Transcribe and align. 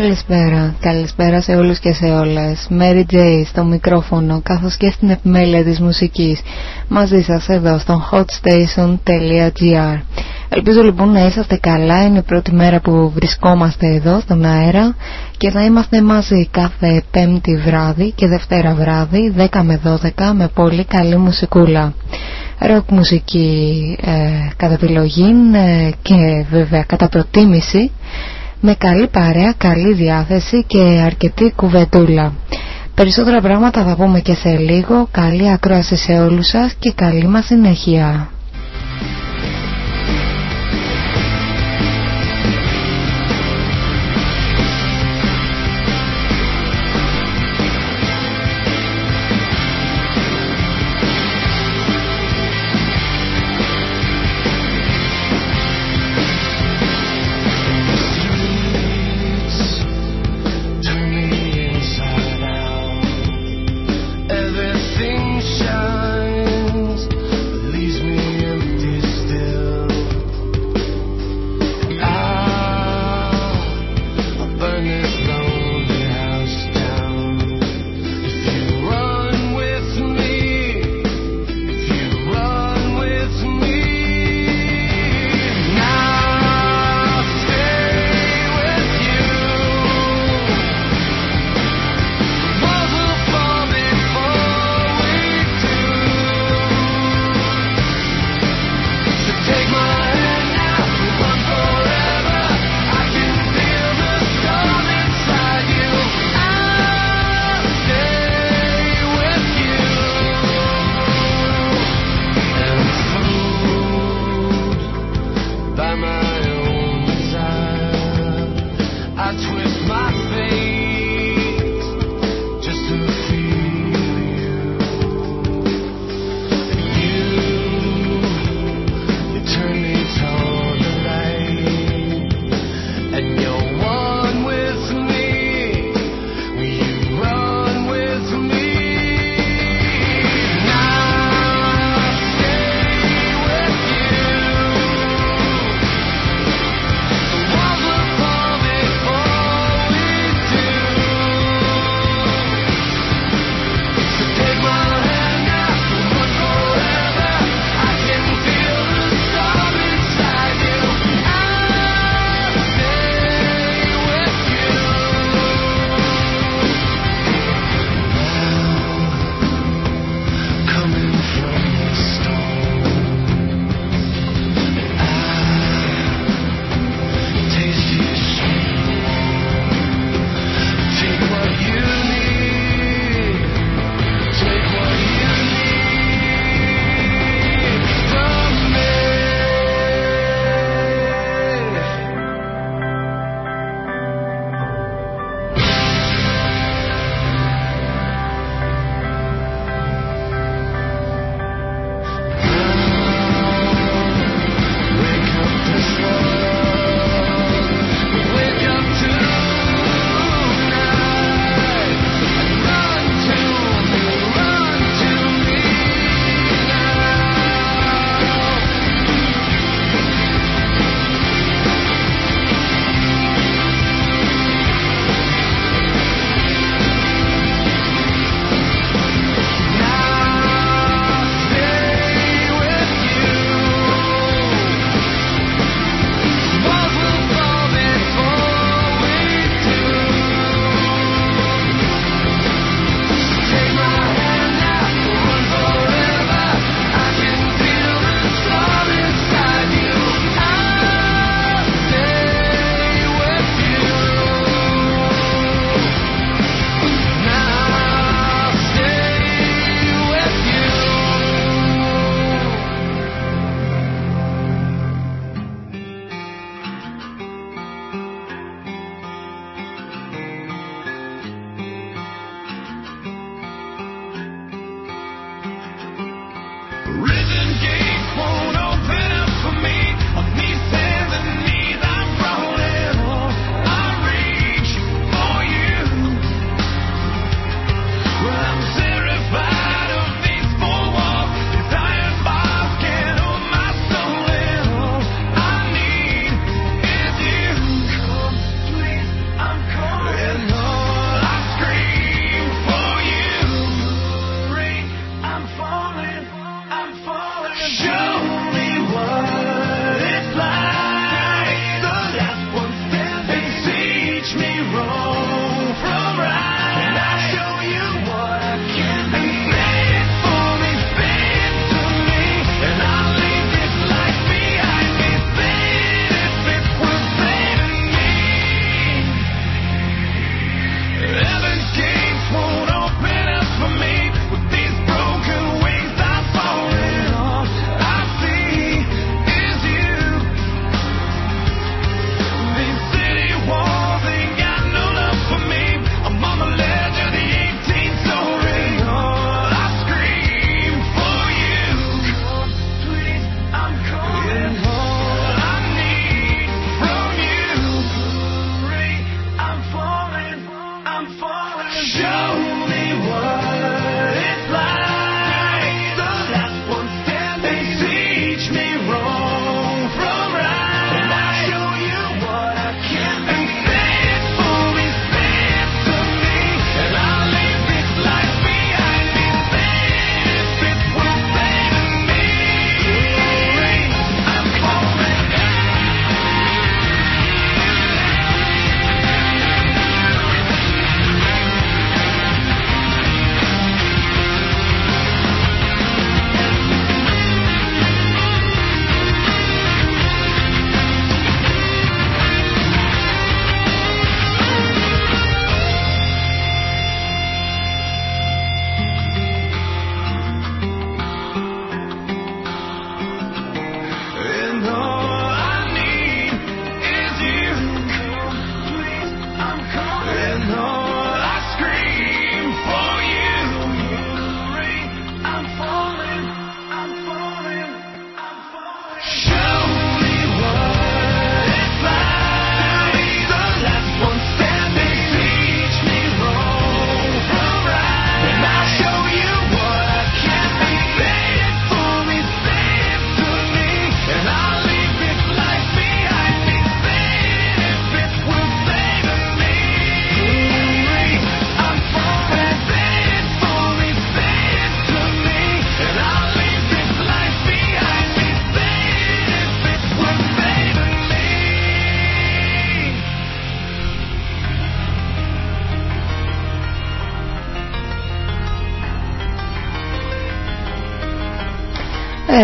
Καλησπέρα, 0.00 0.74
καλησπέρα 0.80 1.40
σε 1.40 1.56
όλους 1.56 1.78
και 1.78 1.92
σε 1.92 2.04
όλες. 2.04 2.68
Mary 2.70 3.02
J 3.12 3.42
στο 3.46 3.64
μικρόφωνο 3.64 4.40
καθώς 4.42 4.76
και 4.76 4.90
στην 4.90 5.10
επιμέλεια 5.10 5.64
της 5.64 5.80
μουσικής. 5.80 6.40
Μαζί 6.88 7.20
σας 7.22 7.48
εδώ 7.48 7.78
στο 7.78 8.02
hotstation.gr 8.12 10.00
Ελπίζω 10.48 10.82
λοιπόν 10.82 11.12
να 11.12 11.20
είσαστε 11.26 11.56
καλά, 11.56 12.02
είναι 12.04 12.18
η 12.18 12.22
πρώτη 12.22 12.52
μέρα 12.54 12.80
που 12.80 13.10
βρισκόμαστε 13.14 13.86
εδώ 13.94 14.20
στον 14.20 14.44
αέρα 14.44 14.94
και 15.36 15.50
θα 15.50 15.64
είμαστε 15.64 16.02
μαζί 16.02 16.48
κάθε 16.50 17.02
πέμπτη 17.10 17.56
βράδυ 17.56 18.12
και 18.16 18.26
δευτέρα 18.26 18.74
βράδυ 18.74 19.34
10 19.36 19.60
με 19.62 19.80
12 19.84 20.32
με 20.34 20.48
πολύ 20.54 20.84
καλή 20.84 21.16
μουσικούλα. 21.16 21.94
Ροκ 22.58 22.90
μουσική 22.90 23.96
ε, 24.02 24.10
κατά 24.56 24.72
επιλογή 24.72 25.30
ε, 25.54 25.90
και 26.02 26.46
βέβαια 26.50 26.82
κατά 26.82 27.08
προτίμηση 27.08 27.90
με 28.66 28.74
καλή 28.74 29.06
παρέα, 29.08 29.54
καλή 29.58 29.92
διάθεση 29.94 30.64
και 30.66 31.02
αρκετή 31.04 31.52
κουβεντούλα. 31.56 32.32
Περισσότερα 32.94 33.40
πράγματα 33.40 33.84
θα 33.84 33.96
πούμε 33.96 34.20
και 34.20 34.34
σε 34.34 34.56
λίγο. 34.56 35.08
Καλή 35.10 35.50
ακρόαση 35.50 35.96
σε 35.96 36.12
όλους 36.12 36.46
σας 36.46 36.74
και 36.78 36.92
καλή 36.92 37.26
μας 37.26 37.44
συνέχεια. 37.44 38.30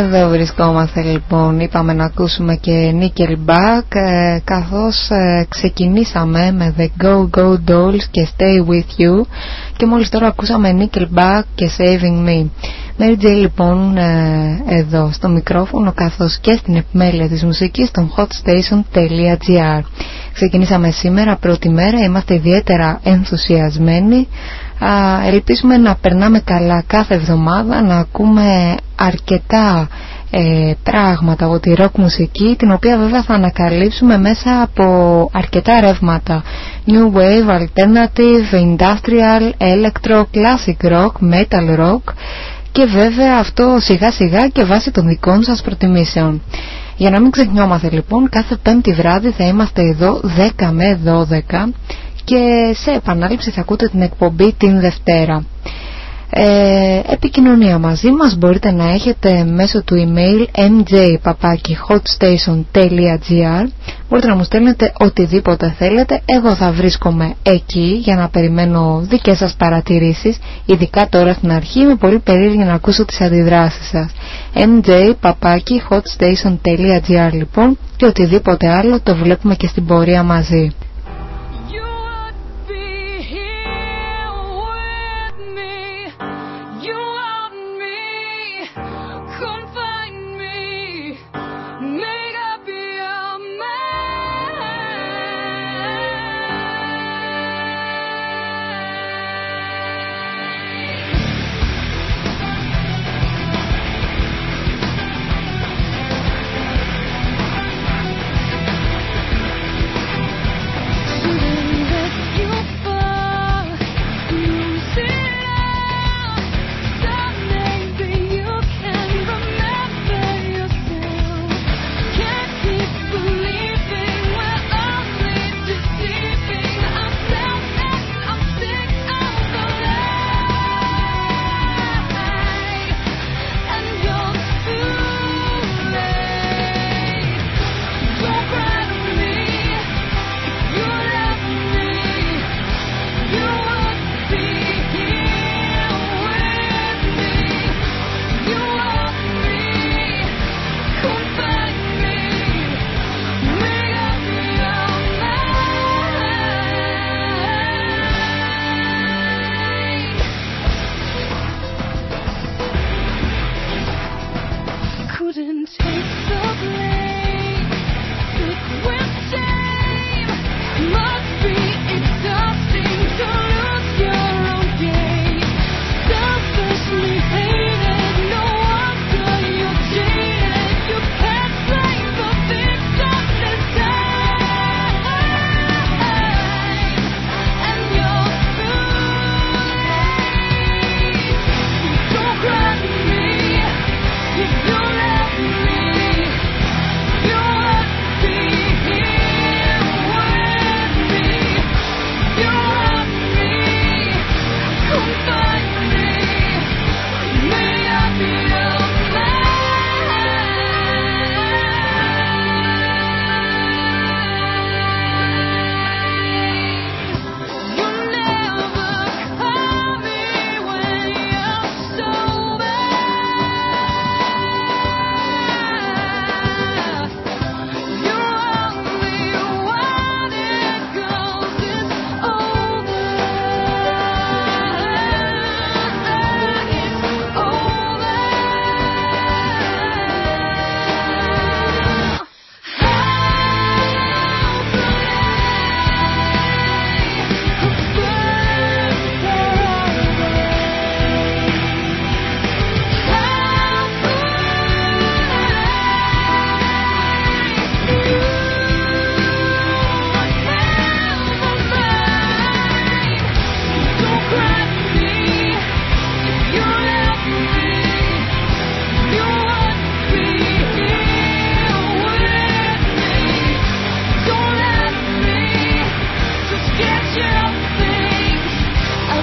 Εδώ 0.05 0.29
βρισκόμαστε 0.29 1.03
λοιπόν, 1.03 1.61
είπαμε 1.61 1.93
να 1.93 2.05
ακούσουμε 2.05 2.55
και 2.57 2.93
Nickelback 3.01 3.83
ε, 3.95 4.39
καθώς 4.45 5.09
ε, 5.11 5.47
ξεκινήσαμε 5.49 6.53
με 6.53 6.75
The 6.79 7.05
Go 7.05 7.29
Go 7.39 7.53
Dolls 7.71 8.03
και 8.11 8.29
Stay 8.37 8.69
With 8.71 9.01
You. 9.01 9.27
Και 9.77 9.87
μόλις 9.87 10.09
τώρα 10.09 10.27
ακούσαμε 10.27 10.77
Nickelback 10.79 11.43
και 11.55 11.71
Saving 11.79 12.29
Me. 12.29 12.47
Mary 12.99 13.25
J 13.25 13.31
λοιπόν 13.31 13.97
ε, 13.97 14.63
εδώ 14.67 15.11
στο 15.13 15.29
μικρόφωνο 15.29 15.93
καθώς 15.93 16.39
και 16.41 16.57
στην 16.57 16.75
επιμέλεια 16.77 17.29
της 17.29 17.45
μουσικής 17.45 17.89
στον 17.89 18.13
hotstation.gr 18.17 19.81
Ξεκινήσαμε 20.33 20.91
σήμερα 20.91 21.37
πρώτη 21.37 21.69
μέρα, 21.71 21.99
είμαστε 21.99 22.35
ιδιαίτερα 22.35 23.01
ενθουσιασμένοι 23.03 24.29
ελπίζουμε 25.27 25.77
να 25.77 25.95
περνάμε 25.95 26.39
καλά 26.41 26.83
κάθε 26.87 27.15
εβδομάδα, 27.15 27.83
να 27.83 27.97
ακούμε 27.97 28.75
αρκετά 28.97 29.89
ε, 30.31 30.73
πράγματα 30.83 31.45
από 31.47 31.59
τη 31.61 31.73
rock 31.77 31.91
μουσική 31.97 32.55
την 32.59 32.73
οποία 32.73 32.99
βέβαια 32.99 33.23
θα 33.23 33.35
ανακαλύψουμε 33.35 34.19
μέσα 34.19 34.63
από 34.63 34.85
αρκετά 35.33 35.81
ρεύματα 35.81 36.43
New 36.87 37.17
Wave, 37.17 37.61
Alternative, 37.61 38.53
Industrial, 38.53 39.51
Electro, 39.59 40.23
Classic 40.35 40.93
Rock, 40.93 41.13
Metal 41.33 41.79
Rock 41.79 42.13
και 42.73 42.85
βέβαια 42.85 43.39
αυτό 43.39 43.77
σιγά 43.81 44.11
σιγά 44.11 44.49
και 44.49 44.65
βάσει 44.65 44.91
των 44.91 45.07
δικών 45.07 45.43
σας 45.43 45.63
προτιμήσεων. 45.63 46.43
Για 46.97 47.11
να 47.11 47.21
μην 47.21 47.31
ξεχνιόμαστε 47.31 47.89
λοιπόν 47.91 48.29
κάθε 48.29 48.57
πέμπτη 48.63 48.93
βράδυ 48.93 49.31
θα 49.31 49.45
είμαστε 49.45 49.83
εδώ 49.83 50.21
10 50.59 50.69
με 50.73 50.99
12 51.05 51.71
και 52.33 52.75
σε 52.75 52.91
επανάληψη 52.91 53.51
θα 53.51 53.61
ακούτε 53.61 53.89
την 53.89 54.03
εκπομπή 54.03 54.53
την 54.53 54.81
Δευτέρα. 54.81 55.45
Ε, 56.31 57.01
επικοινωνία 57.07 57.79
μαζί 57.79 58.11
μας 58.11 58.37
μπορείτε 58.37 58.71
να 58.73 58.93
έχετε 58.93 59.45
μέσω 59.45 59.83
του 59.83 59.95
email 59.97 60.47
mjpapakihot.station.gr 60.71 63.67
Μπορείτε 64.09 64.29
να 64.29 64.37
μου 64.37 64.45
στέλνετε 64.45 64.93
οτιδήποτε 64.99 65.75
θέλετε. 65.79 66.21
Εγώ 66.25 66.55
θα 66.55 66.73
βρίσκομαι 66.73 67.35
εκεί 67.43 67.99
για 68.03 68.17
να 68.17 68.29
περιμένω 68.29 69.01
δικές 69.09 69.37
σας 69.39 69.55
παρατηρήσεις 69.59 70.39
Ειδικά 70.67 71.09
τώρα 71.09 71.33
στην 71.33 71.53
αρχή. 71.53 71.81
Είμαι 71.81 71.97
πολύ 71.97 72.19
περίεργη 72.19 72.65
να 72.65 72.73
ακούσω 72.75 73.05
τις 73.05 73.21
αντιδράσεις 73.21 73.89
σας. 73.89 74.13
mjpapakihot.station.gr 74.55 77.33
λοιπόν 77.33 77.79
Και 77.97 78.07
οτιδήποτε 78.07 78.69
άλλο 78.69 79.01
το 79.01 79.15
βλέπουμε 79.17 79.55
και 79.55 79.67
στην 79.67 79.87
πορεία 79.87 80.23
μαζί 80.23 80.73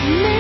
me. 0.10 0.39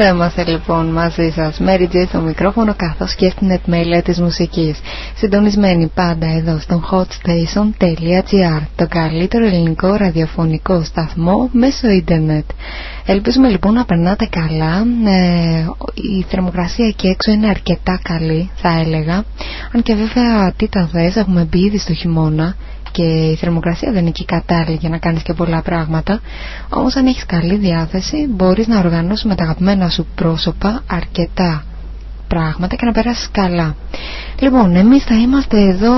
Συνδεδέμαστε 0.00 0.44
λοιπόν 0.44 0.86
μαζί 0.86 1.30
σας 1.34 1.60
Mary 1.60 1.88
J. 1.92 2.06
στο 2.08 2.20
μικρόφωνο 2.20 2.74
καθώς 2.76 3.14
και 3.14 3.28
στην 3.30 3.50
επιμέλεια 3.50 4.02
της 4.02 4.20
μουσικής. 4.20 4.78
Συντονισμένοι 5.16 5.86
πάντα 5.94 6.26
εδώ 6.26 6.58
στον 6.58 6.84
hotstation.gr 6.90 8.60
Το 8.76 8.86
καλύτερο 8.88 9.46
ελληνικό 9.46 9.94
ραδιοφωνικό 9.94 10.82
σταθμό 10.84 11.48
μέσω 11.52 11.88
ίντερνετ. 11.90 12.44
Ελπίζουμε 13.06 13.48
λοιπόν 13.48 13.72
να 13.72 13.84
περνάτε 13.84 14.26
καλά. 14.30 14.86
Ε, 15.10 15.66
Η 16.18 16.24
θερμοκρασία 16.28 16.86
εκεί 16.86 17.06
έξω 17.06 17.30
είναι 17.30 17.48
αρκετά 17.48 18.00
καλή 18.02 18.50
θα 18.54 18.80
έλεγα. 18.80 19.24
Αν 19.74 19.82
και 19.82 19.94
βέβαια 19.94 20.52
τι 20.56 20.68
τα 20.68 20.88
θες 20.92 21.16
έχουμε 21.16 21.44
μπει 21.50 21.58
ήδη 21.58 21.78
στο 21.78 21.94
χειμώνα 21.94 22.56
και 22.98 23.04
η 23.04 23.34
θερμοκρασία 23.36 23.90
δεν 23.90 24.00
είναι 24.00 24.08
εκεί 24.08 24.24
κατάλληλη 24.24 24.76
για 24.80 24.88
να 24.88 24.98
κάνεις 24.98 25.22
και 25.22 25.32
πολλά 25.34 25.62
πράγματα 25.62 26.20
όμως 26.68 26.96
αν 26.96 27.06
έχεις 27.06 27.26
καλή 27.26 27.56
διάθεση 27.56 28.26
μπορείς 28.30 28.66
να 28.66 28.78
οργανώσεις 28.78 29.24
με 29.24 29.34
τα 29.34 29.42
αγαπημένα 29.44 29.88
σου 29.88 30.06
πρόσωπα 30.14 30.82
αρκετά 30.86 31.64
πράγματα 32.28 32.76
και 32.76 32.84
να 32.86 32.92
περάσεις 32.92 33.28
καλά. 33.32 33.74
Λοιπόν, 34.40 34.76
εμείς 34.76 35.04
θα 35.04 35.14
είμαστε 35.14 35.60
εδώ 35.60 35.92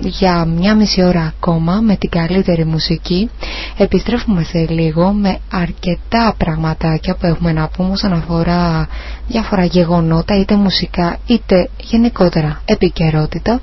για 0.00 0.44
μια 0.44 0.74
μισή 0.74 1.02
ώρα 1.04 1.32
ακόμα 1.36 1.80
με 1.80 1.96
την 1.96 2.10
καλύτερη 2.10 2.64
μουσική. 2.64 3.30
Επιστρέφουμε 3.78 4.42
σε 4.42 4.58
λίγο 4.68 5.12
με 5.12 5.38
αρκετά 5.50 6.34
πραγματάκια 6.38 7.14
που 7.16 7.26
έχουμε 7.26 7.52
να 7.52 7.68
πούμε 7.68 7.90
όσον 7.90 8.12
αφορά 8.12 8.88
διάφορα 9.28 9.64
γεγονότα 9.64 10.38
είτε 10.38 10.56
μουσικά 10.56 11.18
είτε 11.26 11.68
γενικότερα 11.80 12.62
επικαιρότητα. 12.64 13.60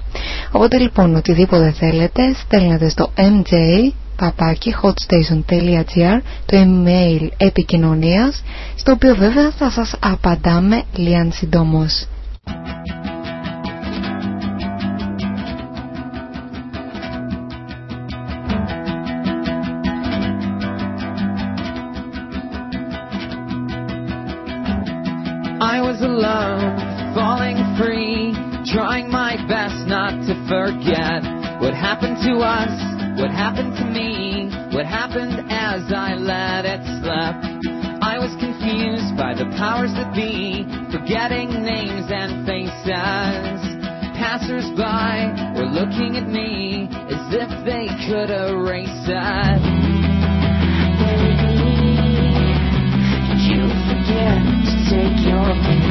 Οπότε 0.52 0.78
λοιπόν 0.78 1.16
οτιδήποτε 1.16 1.72
θέλετε 1.72 2.34
στέλνετε 2.34 2.90
στο 2.90 3.12
MJ 3.16 3.52
παπάκι 4.16 4.76
hotstation.gr 4.82 6.20
το 6.46 6.58
email 6.58 7.28
επικοινωνίας 7.38 8.44
στο 8.76 8.92
οποίο 8.92 9.16
βέβαια 9.16 9.52
θα 9.52 9.70
σας 9.70 9.96
απαντάμε 10.00 10.84
λίαν 10.96 11.32
συντόμως. 11.32 12.06
Alone, 26.24 27.14
falling 27.14 27.60
free, 27.76 28.32
trying 28.72 29.12
my 29.12 29.36
best 29.48 29.76
not 29.88 30.16
to 30.24 30.34
forget 30.48 31.20
what 31.60 31.74
happened 31.74 32.18
to 32.24 32.40
us 32.40 32.72
What 33.20 33.30
happened 33.30 33.76
to 33.78 33.86
me? 33.86 34.50
What 34.74 34.86
happened 34.88 35.52
as 35.52 35.92
I 35.94 36.16
let 36.16 36.66
it 36.66 36.82
slip? 36.98 37.36
I 38.02 38.18
was 38.18 38.34
confused 38.40 39.16
by 39.16 39.36
the 39.36 39.46
powers 39.56 39.94
that 39.94 40.16
be, 40.16 40.66
forgetting 40.92 41.62
names 41.62 42.10
and 42.10 42.46
faces. 42.48 43.60
Passers-by 44.18 45.54
were 45.56 45.70
looking 45.70 46.18
at 46.18 46.28
me 46.28 46.90
as 46.90 47.24
if 47.38 47.52
they 47.66 47.86
could 48.08 48.32
erase 48.32 49.06
it. 49.08 49.94
Take 54.94 55.26
your 55.26 55.83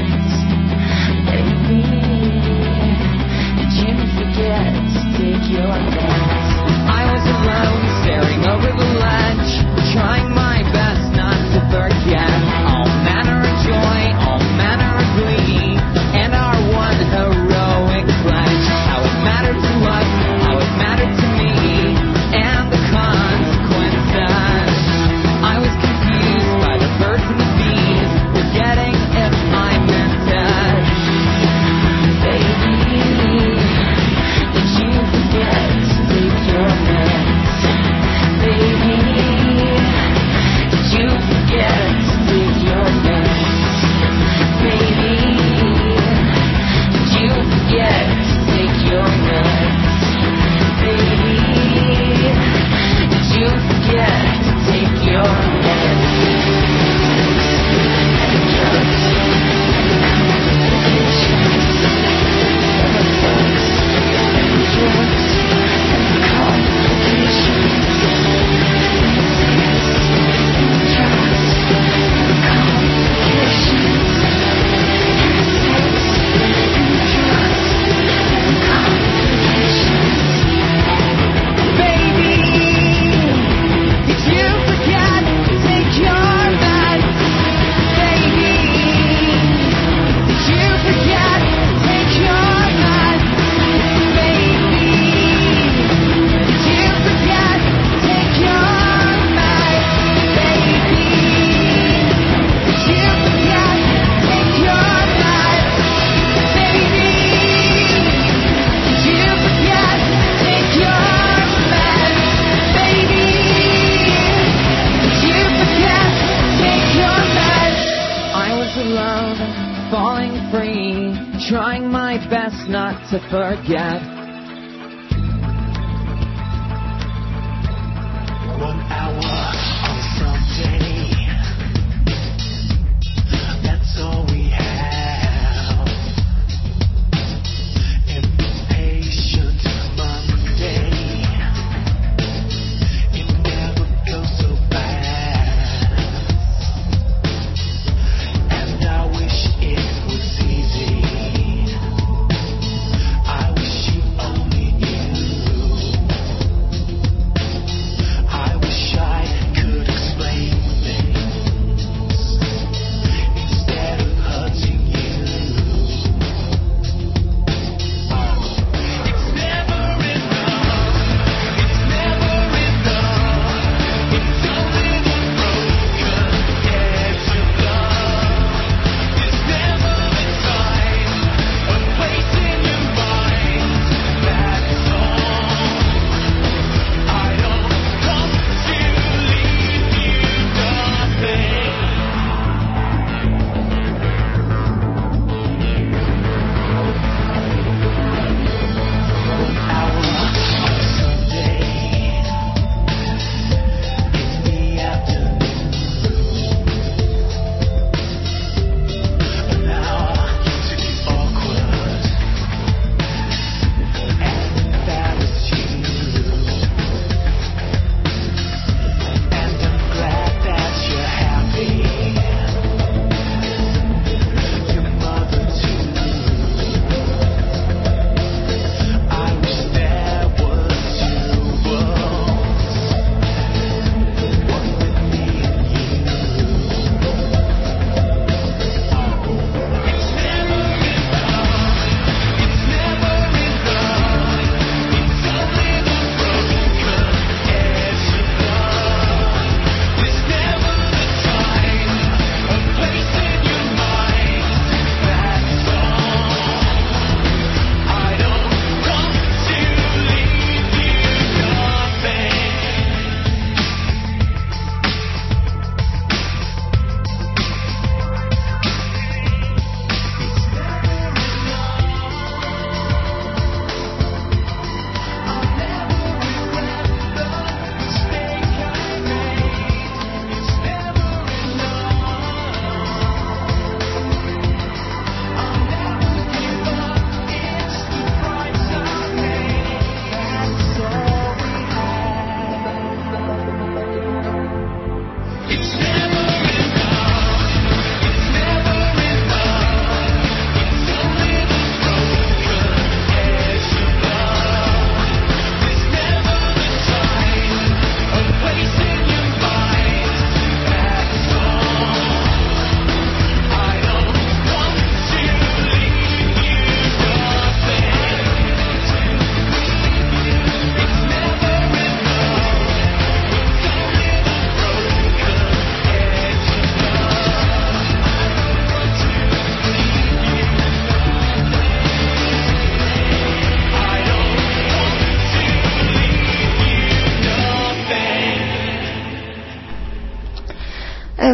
to 4.42 5.02
take 5.18 5.44
your 5.54 5.70
minutes? 5.70 6.54
I 6.90 7.06
was 7.14 7.22
alone, 7.22 7.82
staring 8.02 8.42
over 8.50 8.70
the 8.74 8.90
ledge, 8.98 9.50
trying 9.94 10.34
my 10.34 10.62
best 10.74 11.14
not 11.14 11.38
to 11.54 11.60
forget 11.70 12.31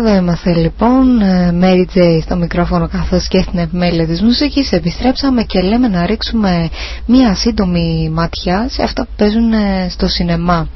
Εδώ 0.08 0.16
είμαστε 0.16 0.52
λοιπόν, 0.54 1.20
ε, 1.20 1.54
Mary 1.62 1.96
J 1.98 2.18
στο 2.22 2.36
μικρόφωνο 2.36 2.88
καθώς 2.88 3.28
και 3.28 3.40
στην 3.40 3.58
επιμέλεια 3.58 4.06
της 4.06 4.22
μουσικής. 4.22 4.72
Επιστρέψαμε 4.72 5.42
και 5.42 5.60
λέμε 5.60 5.88
να 5.88 6.06
ρίξουμε 6.06 6.68
μία 7.06 7.34
σύντομη 7.34 8.10
ματιά 8.12 8.66
σε 8.68 8.82
αυτά 8.82 9.04
που 9.04 9.10
παίζουν 9.16 9.52
ε, 9.52 9.88
στο 9.90 10.06
σινεμά. 10.08 10.68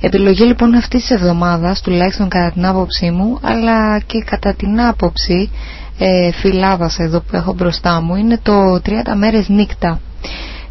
Επιλογή 0.00 0.42
λοιπόν 0.44 0.74
αυτής 0.74 1.00
της 1.00 1.10
εβδομάδας, 1.10 1.80
τουλάχιστον 1.80 2.28
κατά 2.28 2.50
την 2.52 2.66
άποψή 2.66 3.10
μου 3.10 3.38
Αλλά 3.42 3.98
και 4.00 4.22
κατά 4.30 4.54
την 4.54 4.80
άποψη 4.80 5.50
ε, 5.98 6.32
φυλάδας 6.32 6.98
εδώ 6.98 7.20
που 7.20 7.36
έχω 7.36 7.52
μπροστά 7.54 8.00
μου 8.00 8.14
Είναι 8.16 8.38
το 8.42 8.74
30 8.86 8.90
μέρες 9.16 9.48
νύχτα 9.48 10.00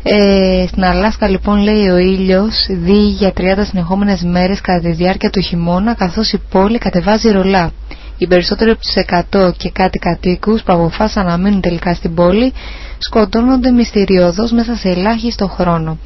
ε, 0.10 0.65
στην 0.67 0.84
Αλάσκα 0.84 1.27
λοιπόν 1.27 1.58
λέει 1.60 1.88
ο 1.89 1.97
ήλιος 1.97 2.65
δει 2.69 3.08
για 3.08 3.34
30 3.38 3.41
συνεχόμενες 3.69 4.21
μέρες 4.23 4.62
κατά 4.62 4.80
τη 4.80 4.91
διάρκεια 4.91 5.30
του 5.30 5.41
χειμώνα 5.41 5.93
καθώς 5.93 6.32
η 6.32 6.41
πόλη 6.51 6.77
κατεβάζει 6.77 7.32
ρολά. 7.32 7.71
Οι 8.17 8.27
περισσότεροι 8.27 8.69
από 8.71 8.80
τους 8.80 8.93
100 9.32 9.51
και 9.58 9.69
κάτι 9.69 9.99
κατοίκους 9.99 10.62
που 10.63 10.73
αποφάσισαν 10.73 11.25
να 11.25 11.38
μείνουν 11.38 11.62
τελικά 11.62 11.93
στην 11.93 12.13
πόλη 12.15 12.53
σκοτώνονται 12.97 13.71
μυστηριώδως 13.71 14.51
μέσα 14.51 14.75
σε 14.75 14.89
ελάχιστο 14.89 15.47
χρόνο. 15.47 15.97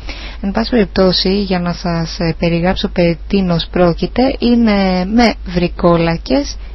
Εν 0.41 0.51
πάση 0.51 0.69
περιπτώσει, 0.69 1.41
για 1.41 1.59
να 1.59 1.73
σας 1.73 2.17
ε, 2.19 2.35
περιγράψω 2.39 2.87
περί 2.87 3.19
τίνος 3.27 3.67
πρόκειται, 3.71 4.35
είναι 4.39 5.05
με 5.05 5.33
βρικόλακες 5.45 6.51
ε, 6.53 6.70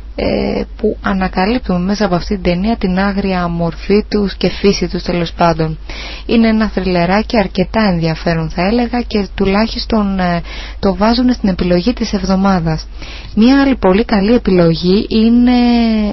που 0.76 0.96
ανακαλύπτουν 1.02 1.84
μέσα 1.84 2.04
από 2.04 2.14
αυτή 2.14 2.34
την 2.34 2.42
ταινία 2.42 2.76
την 2.76 2.98
άγρια 2.98 3.48
μορφή 3.48 4.04
τους 4.10 4.34
και 4.36 4.48
φύση 4.48 4.88
τους 4.88 5.02
τέλος 5.02 5.32
πάντων. 5.32 5.78
Είναι 6.26 6.48
ένα 6.48 6.68
θρυλεράκι 6.68 7.38
αρκετά 7.38 7.82
ενδιαφέρον 7.82 8.50
θα 8.50 8.62
έλεγα 8.66 9.00
και 9.00 9.26
τουλάχιστον 9.34 10.18
ε, 10.18 10.42
το 10.78 10.96
βάζουν 10.96 11.32
στην 11.32 11.48
επιλογή 11.48 11.92
της 11.92 12.12
εβδομάδας. 12.12 12.86
Μία 13.34 13.60
άλλη 13.62 13.76
πολύ 13.76 14.04
καλή 14.04 14.34
επιλογή 14.34 15.06
είναι 15.08 15.52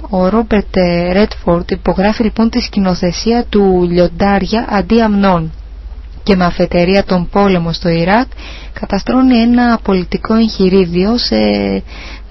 ο 0.10 0.28
Ρόμπερτ 0.30 0.76
Ρέτφορντ 1.12 1.72
υπογράφει 1.72 2.24
λοιπόν 2.24 2.50
τη 2.50 2.60
σκηνοθεσία 2.60 3.46
του 3.50 3.88
Λιοντάρια 3.92 4.66
αντί 4.70 5.02
αμνών 5.02 5.52
και 6.24 6.36
με 6.36 6.46
αφετερία 6.46 7.04
τον 7.04 7.30
πόλεμο 7.32 7.72
στο 7.74 7.90
Ιράκ 7.90 8.28
καταστρώνει 8.80 9.38
ένα 9.38 9.80
πολιτικό 9.84 10.34
εγχειρίδιο 10.36 11.18
σε 11.18 11.36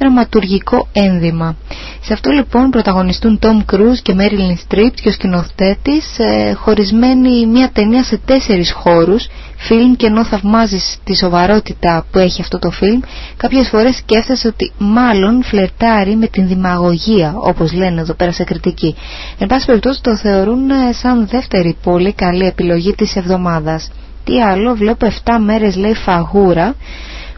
δραματουργικό 0.03 0.89
ένδυμα. 0.93 1.57
Σε 2.01 2.13
αυτό 2.13 2.31
λοιπόν 2.31 2.71
πρωταγωνιστούν 2.71 3.39
Tom 3.43 3.75
Cruise 3.75 3.99
και 4.03 4.15
Marilyn 4.19 4.57
Streep 4.75 4.91
και 5.03 5.09
ο 5.09 5.13
σκηνοθέτης 5.13 6.19
ε, 6.19 6.53
χωρισμένοι 6.53 7.47
μια 7.47 7.71
ταινία 7.73 8.03
σε 8.03 8.21
τέσσερις 8.25 8.73
χώρους 8.73 9.27
φιλμ 9.57 9.95
και 9.97 10.07
ενώ 10.07 10.25
θαυμάζεις 10.25 10.97
τη 11.05 11.17
σοβαρότητα 11.17 12.07
που 12.11 12.19
έχει 12.19 12.41
αυτό 12.41 12.59
το 12.59 12.71
φιλμ 12.71 13.01
κάποιες 13.37 13.69
φορές 13.69 13.97
σκέφτεσαι 13.97 14.49
ότι 14.49 14.73
μάλλον 14.79 15.43
φλερτάρει 15.43 16.17
με 16.17 16.27
την 16.27 16.47
δημαγωγία 16.47 17.35
όπως 17.37 17.73
λένε 17.73 18.01
εδώ 18.01 18.15
πέρα 18.15 18.33
σε 18.33 18.45
κριτική. 18.45 18.95
Εν 19.39 19.47
πάση 19.47 19.67
περιπτώσει 19.67 20.03
το 20.03 20.17
θεωρούν 20.17 20.71
ε, 20.71 20.93
σαν 20.93 21.27
δεύτερη 21.27 21.77
πολύ 21.83 22.13
καλή 22.13 22.47
επιλογή 22.47 22.93
της 22.93 23.17
εβδομάδας. 23.17 23.91
Τι 24.25 24.43
άλλο 24.43 24.75
βλέπω 24.75 25.07
7 25.25 25.33
μέρες 25.45 25.77
λέει 25.77 25.95
φαγούρα 25.95 26.75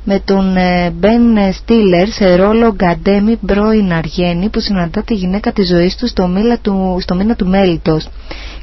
με 0.04 0.20
τον 0.24 0.56
Μπεν 0.92 1.52
Στίλερ 1.52 2.08
σε 2.08 2.34
ρόλο 2.34 2.74
Γκαντέμι 2.74 3.36
πρώην 3.46 3.92
Αργένη 3.92 4.48
που 4.48 4.60
συναντά 4.60 5.02
τη 5.02 5.14
γυναίκα 5.14 5.52
της 5.52 5.68
ζωής 5.68 5.96
του 5.96 6.06
στο, 6.08 6.30
του, 6.62 6.96
στο 7.00 7.14
μήνα 7.14 7.34
του 7.34 7.46
μέλητος. 7.46 8.08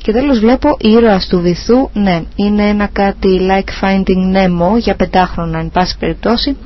Και 0.02 0.12
τέλος 0.12 0.40
βλέπω 0.40 0.78
ήρωας 0.80 1.28
του 1.28 1.40
βυθού, 1.42 1.90
ναι, 1.94 2.22
είναι 2.36 2.68
ένα 2.68 2.88
κάτι 2.94 3.40
like 3.42 3.86
Finding 3.86 4.36
Nemo 4.36 4.78
για 4.80 4.96
πεντάχρονα 4.96 5.60
εν 5.60 5.70
πάση 5.74 5.98
περιπτώσει. 6.00 6.58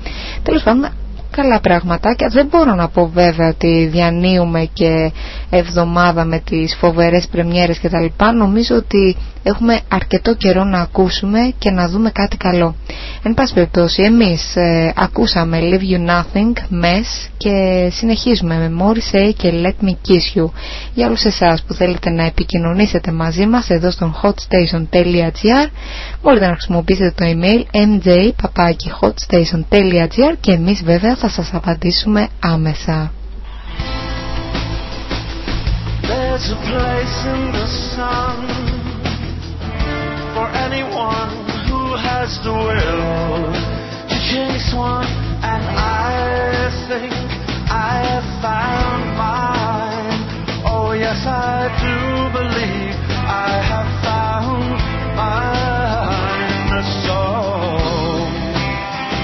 Τέλος 0.44 0.64
πάντων 0.64 0.90
καλά 1.36 1.60
πραγματάκια. 1.60 2.28
Δεν 2.28 2.46
μπορώ 2.46 2.76
να 2.76 2.88
πω 2.88 3.08
βέβαια 3.14 3.48
ότι 3.50 3.90
διανύουμε 3.92 4.70
και 4.74 5.12
εβδομάδα 5.50 6.26
με 6.26 6.40
τις 6.40 6.76
φοβερές 6.80 7.28
πρεμιέρες 7.32 7.78
και 7.80 7.90
τα 7.90 8.00
λοιπά. 8.02 8.32
Νομίζω 8.34 8.76
ότι 8.76 9.16
έχουμε 9.48 9.80
αρκετό 9.88 10.34
καιρό 10.36 10.64
να 10.64 10.80
ακούσουμε 10.80 11.40
και 11.58 11.72
να 11.72 11.88
δούμε 11.90 12.10
κάτι 12.10 12.38
καλό. 12.38 12.76
Εν 13.24 13.34
πάση 13.34 13.54
περιπτώσει, 13.54 14.02
εμείς 14.04 14.56
ε, 14.56 14.94
ακούσαμε 14.96 15.60
Leave 15.62 15.82
You 15.92 16.00
Nothing, 16.10 16.54
Mess 16.84 17.28
και 17.38 17.88
συνεχίζουμε 17.92 18.56
με 18.56 18.72
Morrissey 18.84 19.34
και 19.38 19.52
Let 19.64 19.76
Me 19.86 19.90
Kiss 19.90 20.38
You. 20.40 20.46
Για 20.94 21.08
όλους 21.08 21.24
εσάς 21.24 21.64
που 21.68 21.74
θέλετε 21.74 22.10
να 22.10 22.24
επικοινωνήσετε 22.26 23.12
μαζί 23.12 23.46
μας 23.46 23.70
εδώ 23.70 23.92
στον 23.92 24.16
hotstation.gr 24.24 25.68
μπορείτε 26.22 26.46
να 26.46 26.52
χρησιμοποιήσετε 26.52 27.14
το 27.18 27.26
email 27.26 27.64
mj.hotstation.gr 27.76 30.36
και 30.40 30.52
εμείς 30.52 30.84
βέβαια 30.84 31.16
θα 31.16 31.30
σας 31.30 31.50
απαντήσουμε 31.54 32.28
άμεσα. 32.40 33.12
There's 36.02 36.50
a 36.52 36.56
place 36.70 37.18
in 37.34 37.42
the 37.58 37.68
sun 37.96 38.65
has 42.26 42.42
the 42.44 42.50
will 42.50 43.54
to 44.10 44.18
chase 44.34 44.74
one, 44.74 45.06
and 45.46 45.62
I 45.62 46.74
think 46.90 47.14
I 47.70 48.02
have 48.02 48.26
found 48.42 49.02
mine. 49.14 50.26
Oh, 50.66 50.98
yes, 50.98 51.22
I 51.22 51.70
do 51.86 51.98
believe 52.34 52.98
I 53.30 53.62
have 53.62 53.90
found 54.02 54.74
mine. 55.14 56.82
So 57.06 57.22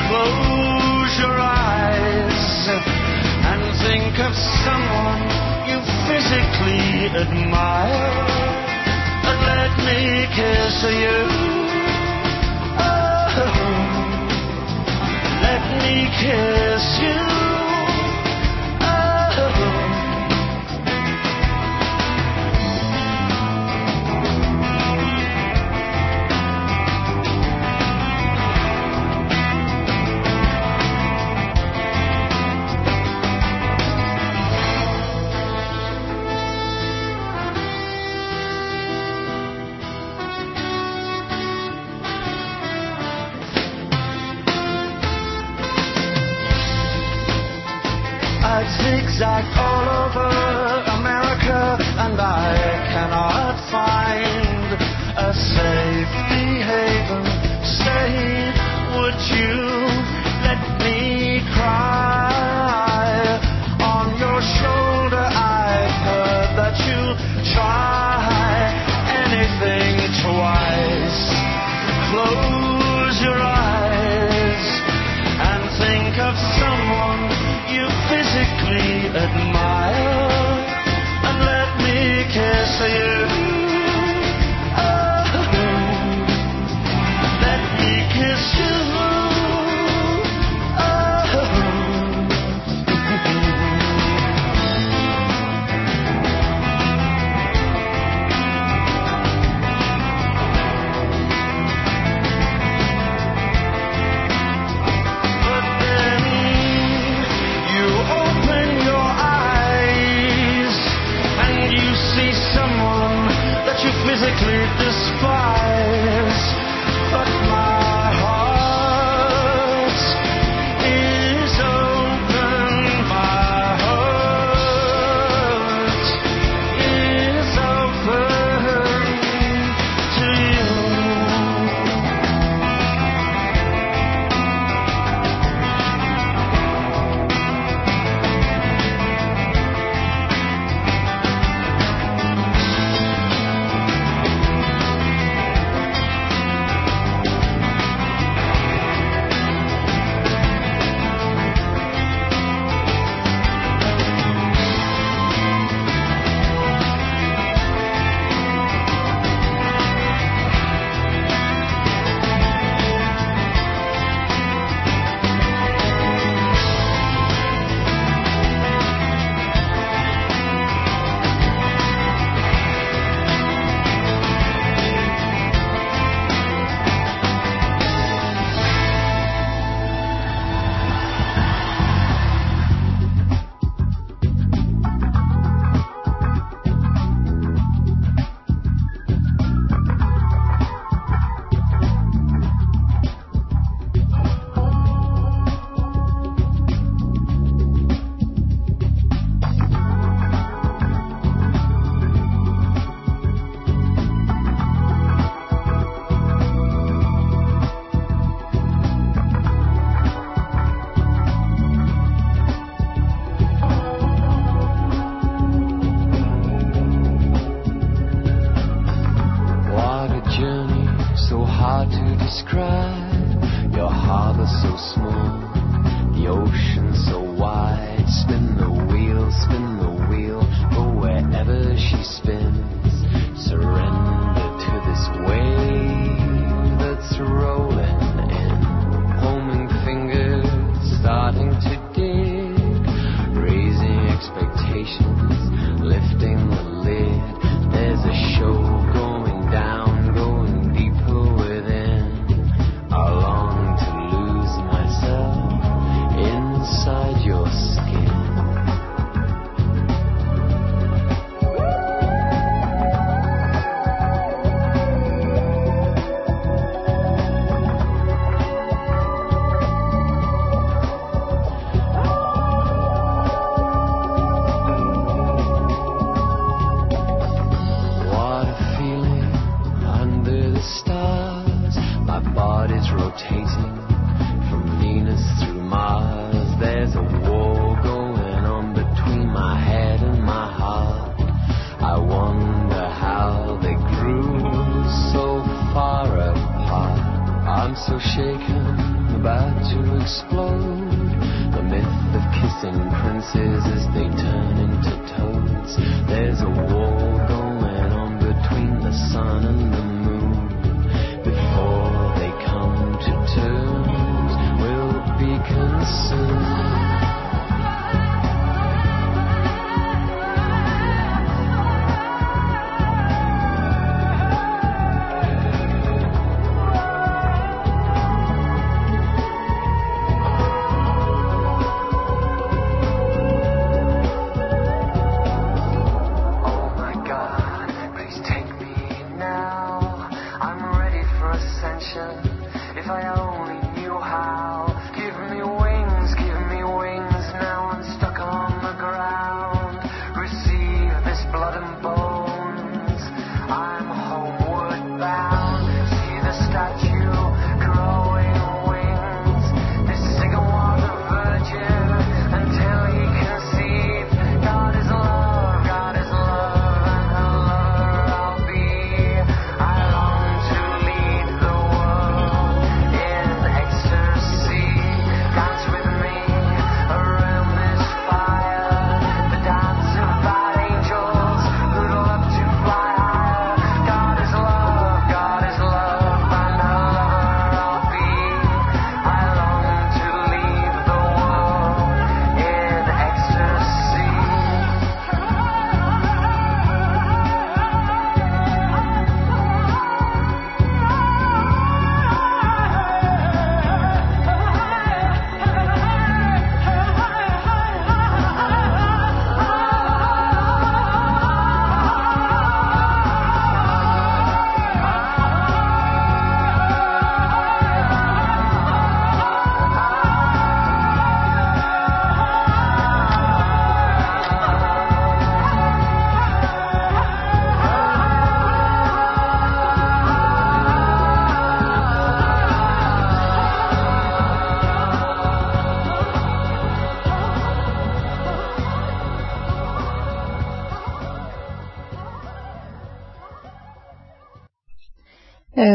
close 0.06 1.14
your 1.26 1.38
eyes 1.42 2.54
and 3.50 3.62
think 3.82 4.14
of 4.22 4.34
someone 4.62 5.26
you 5.66 5.82
physically 6.06 7.10
admire 7.18 8.30
and 9.26 9.38
let 9.50 9.74
me 9.90 10.30
kiss 10.38 10.86
you. 10.86 11.51
Me 15.78 16.10
kiss 16.20 17.00
you. 17.02 17.51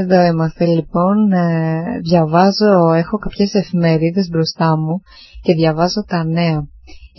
Εδώ 0.09 0.27
είμαστε 0.27 0.65
λοιπόν, 0.67 1.33
ε, 1.33 2.01
διαβάζω, 2.11 2.93
έχω 3.03 3.17
κάποιες 3.19 3.55
εφημερίδες 3.55 4.29
μπροστά 4.29 4.79
μου 4.79 4.95
και 5.43 5.53
διαβάζω 5.55 6.05
τα 6.07 6.25
νέα. 6.25 6.59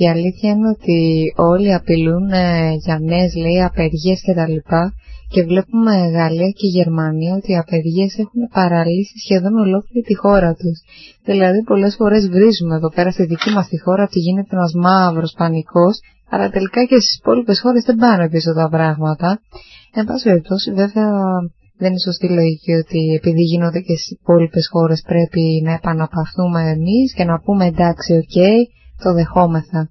Η 0.03 0.09
αλήθεια 0.09 0.49
είναι 0.51 0.67
ότι 0.75 0.99
όλοι 1.35 1.73
απειλούν 1.73 2.29
ε, 2.29 2.71
για 2.85 2.99
νέες 2.99 3.35
λέει 3.35 3.63
απεργίες 3.63 4.19
και 4.25 4.33
τα 4.33 4.47
λοιπά 4.47 4.93
και 5.33 5.43
βλέπουμε 5.43 5.93
Γαλλία 6.17 6.49
και 6.59 6.67
Γερμανία 6.77 7.33
ότι 7.35 7.51
οι 7.51 7.57
απεργίες 7.57 8.17
έχουν 8.17 8.41
παραλύσει 8.53 9.15
σχεδόν 9.23 9.53
ολόκληρη 9.65 10.05
τη 10.07 10.15
χώρα 10.15 10.51
τους. 10.53 10.77
Δηλαδή 11.25 11.63
πολλές 11.63 11.95
φορές 11.95 12.29
βρίζουμε 12.29 12.75
εδώ 12.75 12.89
πέρα 12.95 13.11
στη 13.11 13.23
δική 13.25 13.49
μας 13.55 13.67
τη 13.67 13.77
χώρα 13.81 14.03
ότι 14.03 14.19
γίνεται 14.19 14.55
ένας 14.55 14.73
μαύρος 14.73 15.33
πανικός 15.37 15.95
αλλά 16.29 16.49
τελικά 16.49 16.83
και 16.83 16.99
στις 16.99 17.17
υπόλοιπες 17.17 17.59
χώρες 17.61 17.83
δεν 17.83 17.95
πάνε 17.95 18.29
πίσω 18.29 18.53
τα 18.53 18.69
πράγματα. 18.69 19.39
Εν 19.93 20.05
πάση 20.05 20.23
περιπτώσει 20.29 20.71
βέβαια 20.71 21.07
δεν 21.77 21.89
είναι 21.89 21.99
σωστή 21.99 22.27
λογική 22.29 22.71
ότι 22.71 22.99
επειδή 23.19 23.41
γίνονται 23.41 23.79
και 23.79 23.95
στις 23.95 24.11
υπόλοιπες 24.19 24.67
χώρες 24.71 25.01
πρέπει 25.07 25.61
να 25.63 25.73
επαναπαυθούμε 25.73 26.61
εμείς 26.75 27.13
και 27.15 27.23
να 27.23 27.39
πούμε 27.39 27.65
εντάξει, 27.65 28.13
οκ, 28.13 28.37
το 29.03 29.13
δεχόμεθα. 29.13 29.89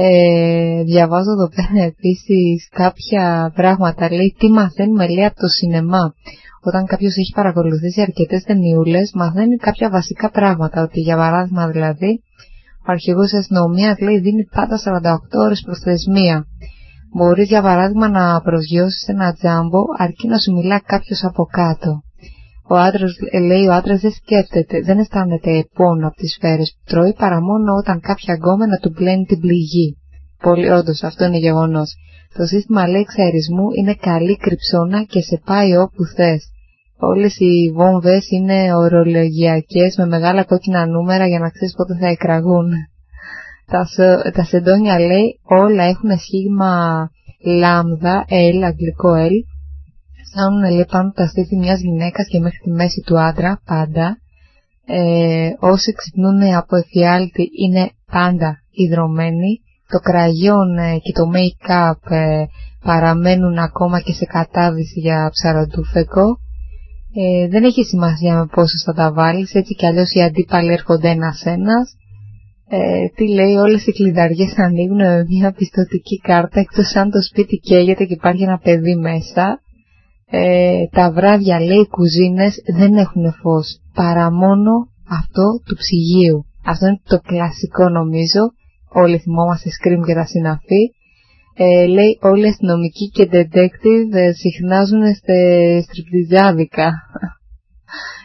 Ε, 0.00 0.82
διαβάζω 0.82 1.30
εδώ 1.30 1.48
πέρα 1.56 1.84
επίσης 1.92 2.68
κάποια 2.70 3.52
πράγματα, 3.54 4.12
λέει 4.12 4.34
τι 4.38 4.48
μαθαίνουμε 4.50 5.08
λέει 5.08 5.24
από 5.24 5.36
το 5.36 5.48
σινεμά. 5.48 6.14
Όταν 6.62 6.86
κάποιος 6.86 7.16
έχει 7.16 7.32
παρακολουθήσει 7.34 8.00
αρκετές 8.00 8.42
ταινιούλες, 8.42 9.10
μαθαίνει 9.14 9.56
κάποια 9.56 9.90
βασικά 9.90 10.30
πράγματα, 10.30 10.82
ότι 10.82 11.00
για 11.00 11.16
παράδειγμα 11.16 11.68
δηλαδή, 11.68 12.22
ο 12.86 12.90
αρχηγός 12.92 13.24
της 13.30 13.38
αστυνομίας 13.38 13.98
λέει 13.98 14.18
δίνει 14.18 14.44
πάντα 14.44 14.76
48 14.78 15.38
ώρες 15.44 15.62
προθεσμία. 15.66 16.46
Μπορεί 17.14 17.42
για 17.42 17.62
παράδειγμα 17.62 18.08
να 18.08 18.40
προσγειώσεις 18.40 19.08
ένα 19.08 19.32
τζάμπο 19.32 19.80
αρκεί 19.98 20.26
να 20.28 20.38
σου 20.38 20.52
μιλά 20.52 20.78
κάποιος 20.80 21.24
από 21.24 21.44
κάτω. 21.44 22.02
Ο 22.70 22.76
άντρας, 22.76 23.12
ε, 23.30 23.38
λέει 23.38 23.66
ο 23.66 23.72
άντρας 23.72 24.00
δεν 24.00 24.10
σκέφτεται, 24.10 24.80
δεν 24.80 24.98
αισθάνεται 24.98 25.68
πόνο 25.74 26.06
από 26.06 26.16
τις 26.16 26.32
σφαίρες 26.32 26.68
που 26.74 26.82
τρώει 26.90 27.14
παρά 27.18 27.40
μόνο 27.40 27.74
όταν 27.74 28.00
κάποια 28.00 28.34
γκόμενα 28.34 28.76
του 28.78 28.92
πλένει 28.92 29.24
την 29.24 29.40
πληγή. 29.40 29.96
Πολύ 30.42 30.70
όντως 30.70 31.02
αυτό 31.02 31.24
είναι 31.24 31.38
γεγονός. 31.38 31.94
Το 32.36 32.44
σύστημα 32.46 32.88
λέει 32.88 33.00
εξαερισμού 33.00 33.66
είναι 33.78 33.94
καλή 33.94 34.36
κρυψώνα 34.36 35.02
και 35.02 35.20
σε 35.20 35.40
πάει 35.44 35.76
όπου 35.76 36.04
θες. 36.16 36.42
Όλες 36.98 37.38
οι 37.38 37.72
βόμβες 37.74 38.30
είναι 38.30 38.74
ορολογιακές 38.74 39.96
με 39.96 40.06
μεγάλα 40.06 40.44
κόκκινα 40.44 40.86
νούμερα 40.86 41.26
για 41.26 41.38
να 41.38 41.50
ξέρεις 41.50 41.74
πότε 41.74 41.96
θα 42.00 42.06
εκραγούν. 42.06 42.70
Τα, 43.70 43.84
σε- 43.84 44.30
τα 44.34 44.44
σεντόνια 44.44 44.98
λέει 44.98 45.40
όλα 45.44 45.84
έχουν 45.84 46.18
σχήγμα 46.18 46.72
λάμδα, 47.44 48.24
L, 48.28 48.62
αγγλικό 48.64 49.12
L. 49.14 49.36
Φτάνουν 50.30 50.62
λέει 50.74 50.86
πάνω 50.90 51.10
τα 51.10 51.26
στήθη 51.26 51.56
μιας 51.56 51.80
γυναίκας 51.80 52.26
και 52.28 52.38
μέχρι 52.40 52.58
τη 52.64 52.70
μέση 52.70 53.00
του 53.06 53.18
άντρα, 53.20 53.60
πάντα. 53.64 54.16
Ε, 54.86 55.50
όσοι 55.58 55.92
ξυπνούν 55.92 56.42
από 56.54 56.76
εφιάλτη 56.76 57.44
είναι 57.64 57.90
πάντα 58.12 58.58
υδρωμένοι. 58.70 59.60
Το 59.88 59.98
κραγιόν 59.98 60.78
ε, 60.78 60.98
και 60.98 61.12
το 61.12 61.24
make-up 61.34 62.10
ε, 62.10 62.44
παραμένουν 62.84 63.58
ακόμα 63.58 64.00
και 64.00 64.12
σε 64.12 64.24
κατάδυση 64.24 65.00
για 65.00 65.30
ψαροντούφεκο. 65.32 66.26
Ε, 67.14 67.48
δεν 67.48 67.64
έχει 67.64 67.82
σημασία 67.84 68.34
με 68.38 68.46
πόσους 68.46 68.82
θα 68.84 68.92
τα 68.94 69.12
βάλεις, 69.12 69.54
έτσι 69.54 69.74
κι 69.74 69.86
αλλιώς 69.86 70.10
οι 70.12 70.22
αντίπαλοι 70.22 70.72
έρχονται 70.72 71.08
ένας-ένας. 71.08 71.96
Ε, 72.70 73.06
τι 73.16 73.28
λέει, 73.28 73.54
όλες 73.54 73.86
οι 73.86 73.92
κλειδαριές 73.92 74.54
ανοίγουν 74.56 74.96
με 74.96 75.24
μια 75.28 75.52
πιστοτική 75.52 76.16
κάρτα, 76.18 76.60
εκτός 76.60 76.94
αν 76.94 77.10
το 77.10 77.22
σπίτι 77.22 77.56
καίγεται 77.56 78.04
και 78.04 78.12
υπάρχει 78.12 78.42
ένα 78.42 78.58
παιδί 78.58 78.96
μέσα. 78.96 79.60
Ε, 80.30 80.86
τα 80.90 81.12
βράδια, 81.12 81.60
λέει, 81.60 81.80
οι 81.80 81.88
κουζίνες 81.88 82.54
δεν 82.78 82.92
έχουν 82.94 83.32
φως, 83.40 83.66
παρά 83.94 84.32
μόνο 84.32 84.72
αυτό 85.20 85.46
του 85.66 85.76
ψυγείου. 85.76 86.44
Αυτό 86.64 86.86
είναι 86.86 87.00
το 87.04 87.18
κλασικό 87.18 87.88
νομίζω, 87.88 88.42
όλοι 88.92 89.18
θυμόμαστε 89.18 89.68
Scream 89.76 90.02
και 90.06 90.14
τα 90.14 90.24
συναφή. 90.24 90.82
Ε, 91.60 91.86
λέει 91.86 92.18
όλοι 92.20 92.44
οι 92.44 92.48
αστυνομικοί 92.48 93.06
και 93.14 93.28
detective 93.32 94.10
ε, 94.12 94.32
συχνάζουν 94.32 95.02
στε 95.14 95.36
στριπτιζάδικα. 95.80 96.92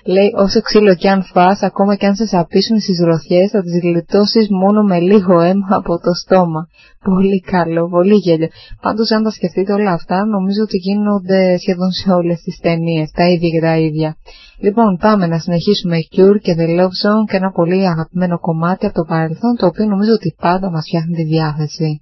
Λέει 0.05 0.31
όσο 0.35 0.61
ξύλο 0.61 0.95
κι 0.95 1.07
αν 1.07 1.23
φας, 1.23 1.61
ακόμα 1.61 1.95
κι 1.95 2.05
αν 2.05 2.15
σε 2.15 2.25
σαπίσουν 2.25 2.79
στις 2.79 2.99
γροθιές, 3.03 3.49
θα 3.51 3.61
τις 3.61 3.79
γλιτώσεις 3.81 4.47
μόνο 4.49 4.81
με 4.83 4.99
λίγο 4.99 5.39
αίμα 5.39 5.67
από 5.69 5.99
το 5.99 6.13
στόμα. 6.13 6.67
Πολύ 7.03 7.39
καλό, 7.41 7.89
πολύ 7.89 8.15
γέλιο. 8.15 8.47
Πάντως 8.81 9.11
αν 9.11 9.23
τα 9.23 9.29
σκεφτείτε 9.29 9.73
όλα 9.73 9.91
αυτά, 9.91 10.25
νομίζω 10.25 10.61
ότι 10.63 10.77
γίνονται 10.77 11.57
σχεδόν 11.57 11.91
σε 11.91 12.11
όλες 12.11 12.41
τις 12.41 12.59
ταινίες, 12.61 13.11
τα 13.11 13.25
ίδια 13.29 13.49
και 13.49 13.61
τα 13.61 13.77
ίδια. 13.77 14.15
Λοιπόν, 14.59 14.97
πάμε 14.97 15.27
να 15.27 15.39
συνεχίσουμε 15.39 15.97
Cure 16.15 16.39
και 16.41 16.55
The 16.59 16.67
Love 16.79 16.95
Song 17.03 17.23
και 17.29 17.37
ένα 17.37 17.51
πολύ 17.51 17.87
αγαπημένο 17.87 18.39
κομμάτι 18.39 18.85
από 18.85 18.95
το 18.95 19.03
παρελθόν, 19.03 19.55
το 19.57 19.65
οποίο 19.65 19.85
νομίζω 19.85 20.11
ότι 20.13 20.35
πάντα 20.41 20.71
μας 20.71 20.83
φτιάχνει 20.87 21.15
τη 21.15 21.23
διάθεση. 21.23 22.01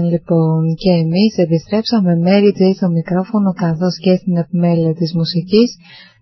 Εδώ 0.00 0.08
ήμασταν 0.08 0.10
λοιπόν 0.10 0.74
και 0.82 0.90
εμείς 0.90 1.32
επιστρέψαμε. 1.36 2.12
Mary 2.26 2.50
J 2.58 2.60
στο 2.74 2.88
μικρόφωνο 2.88 3.52
καθώς 3.52 3.94
και 4.04 4.14
στην 4.20 4.36
επιμέλεια 4.36 4.94
της 4.94 5.14
μουσικής 5.14 5.68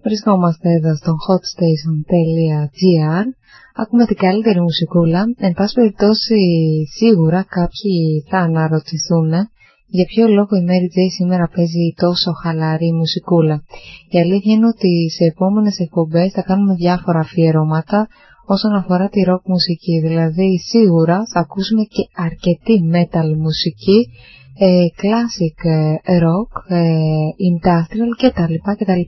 βρισκόμαστε 0.03 0.69
εδώ 0.79 0.93
στο 0.97 1.13
hotstation.gr 1.27 3.25
Ακούμε 3.83 4.05
την 4.07 4.17
καλύτερη 4.17 4.61
μουσικούλα. 4.61 5.21
Εν 5.47 5.53
πάση 5.53 5.75
περιπτώσει 5.75 6.41
σίγουρα 6.99 7.41
κάποιοι 7.57 7.97
θα 8.31 8.39
αναρωτηθούν 8.39 9.31
για 9.97 10.07
ποιο 10.11 10.25
λόγο 10.29 10.53
η 10.61 10.65
Mary 10.69 10.89
J 10.95 10.99
σήμερα 11.17 11.47
παίζει 11.55 11.87
τόσο 12.05 12.31
χαλαρή 12.43 12.93
μουσικούλα. 12.93 13.57
Η 14.15 14.19
αλήθεια 14.19 14.53
είναι 14.55 14.67
ότι 14.75 14.93
σε 15.17 15.25
επόμενες 15.33 15.79
εκπομπές 15.79 16.33
θα 16.33 16.43
κάνουμε 16.43 16.75
διάφορα 16.75 17.21
αφιερώματα 17.21 18.09
όσον 18.55 18.73
αφορά 18.81 19.09
τη 19.09 19.21
rock 19.31 19.45
μουσική. 19.45 20.01
Δηλαδή 20.07 20.49
σίγουρα 20.59 21.17
θα 21.33 21.41
ακούσουμε 21.41 21.83
και 21.83 22.03
αρκετή 22.27 22.77
metal 22.95 23.29
μουσική, 23.45 23.99
ε, 24.59 24.85
classic 25.01 25.59
ε, 25.65 26.19
rock, 26.27 26.51
ε, 26.69 26.83
industrial 27.51 28.11
κτλ. 28.21 28.55
κτλ. 28.79 29.05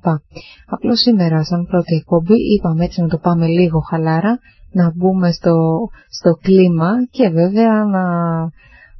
Απλώς 0.66 0.98
σήμερα 0.98 1.44
σαν 1.44 1.66
πρώτη 1.70 1.94
εκπομπή 1.94 2.38
είπαμε 2.54 2.84
έτσι 2.84 3.00
να 3.00 3.08
το 3.08 3.18
πάμε 3.18 3.46
λίγο 3.46 3.78
χαλάρα, 3.90 4.38
να 4.72 4.92
μπούμε 4.96 5.32
στο, 5.32 5.56
στο 6.08 6.30
κλίμα 6.42 6.90
και 7.10 7.28
βέβαια 7.28 7.84
να 7.84 8.04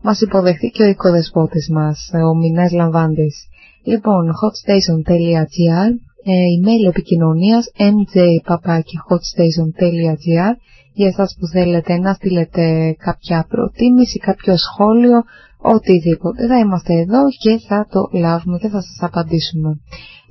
μας 0.03 0.21
υποδεχθεί 0.21 0.69
και 0.71 0.83
ο 0.83 0.87
οικοδεσπότης 0.87 1.71
μας, 1.71 2.11
ο 2.31 2.37
Μινάς 2.37 2.73
Λαμβάντης. 2.73 3.37
Λοιπόν, 3.85 4.25
hotstation.gr 4.41 5.91
ε, 5.91 6.10
email 6.27 6.89
επικοινωνίας 6.89 7.71
mjpapakihotstation.gr 7.77 10.55
για 10.93 11.09
εσάς 11.09 11.37
που 11.39 11.47
θέλετε 11.47 11.99
να 11.99 12.13
στείλετε 12.13 12.95
κάποια 12.99 13.47
προτίμηση, 13.49 14.19
κάποιο 14.19 14.57
σχόλιο, 14.57 15.23
οτιδήποτε. 15.59 16.47
Θα 16.47 16.59
είμαστε 16.59 16.95
εδώ 16.95 17.23
και 17.43 17.59
θα 17.69 17.87
το 17.91 18.19
λάβουμε 18.19 18.59
και 18.59 18.69
θα 18.69 18.81
σας 18.81 18.99
απαντήσουμε. 19.01 19.81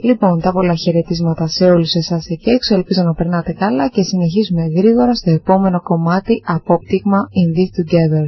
Λοιπόν, 0.03 0.41
τα 0.41 0.51
πολλά 0.51 0.75
χαιρετίσματα 0.75 1.47
σε 1.47 1.65
όλους 1.65 1.93
εσάς 1.93 2.27
εκεί 2.27 2.49
έξω, 2.49 2.75
ελπίζω 2.75 3.03
να 3.03 3.13
περνάτε 3.13 3.53
καλά 3.53 3.87
και 3.87 4.01
συνεχίζουμε 4.01 4.65
γρήγορα 4.77 5.15
στο 5.15 5.31
επόμενο 5.31 5.81
κομμάτι 5.81 6.43
απόπτυγμα 6.45 7.19
In 7.39 7.49
This 7.57 7.71
Together. 7.79 8.25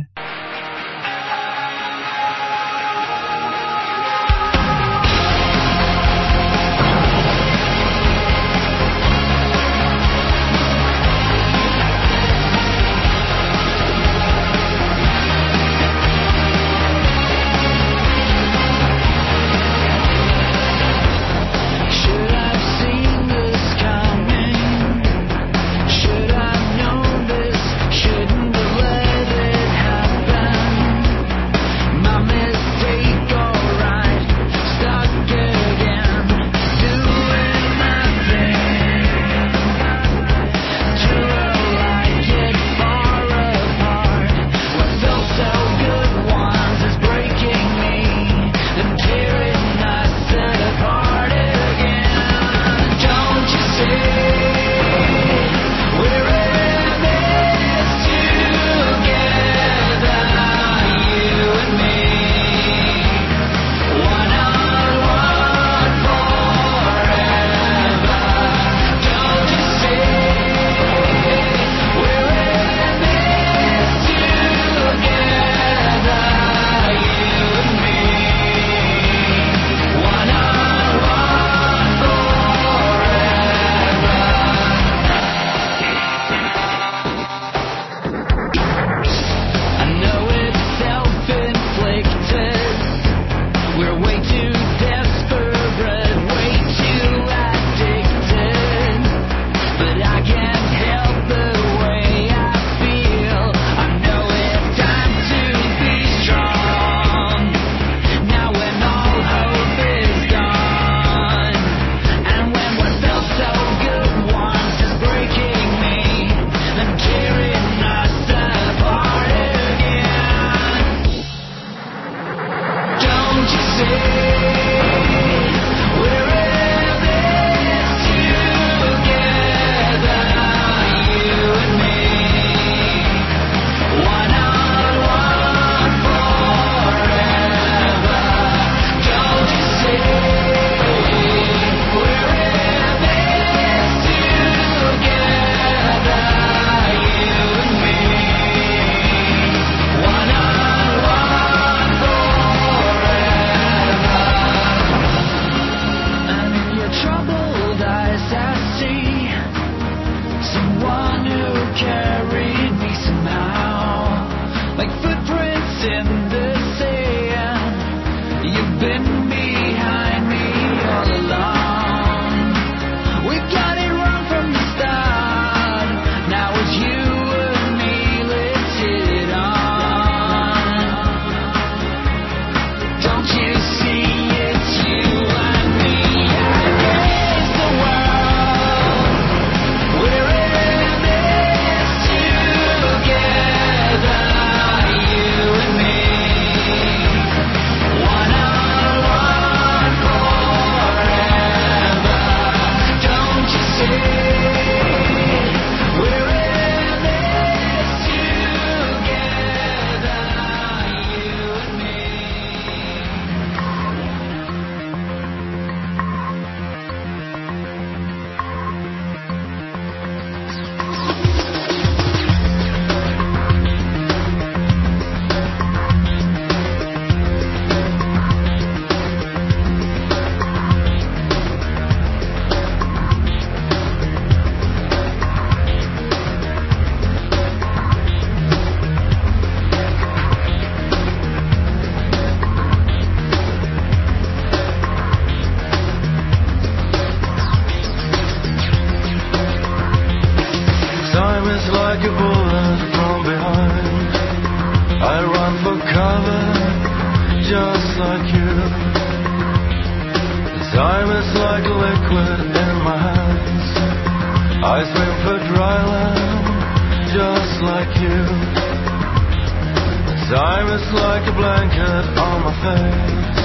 Is 270.72 270.88
like 270.94 271.28
a 271.28 271.36
blanket 271.36 272.16
on 272.16 272.48
my 272.48 272.56
face. 272.64 273.44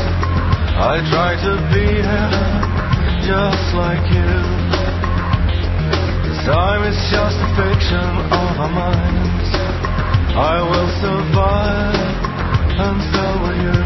I 0.79 1.03
try 1.11 1.35
to 1.35 1.59
be 1.75 1.83
here, 1.83 2.31
just 3.27 3.67
like 3.75 4.07
you. 4.15 4.31
Time 6.47 6.87
is 6.87 6.95
just 7.11 7.35
a 7.35 7.51
fiction 7.59 8.11
of 8.31 8.63
our 8.63 8.71
minds. 8.71 9.51
I 10.39 10.63
will 10.71 10.91
survive, 11.03 11.99
and 12.79 12.99
so 13.11 13.25
will 13.43 13.59
you. 13.59 13.79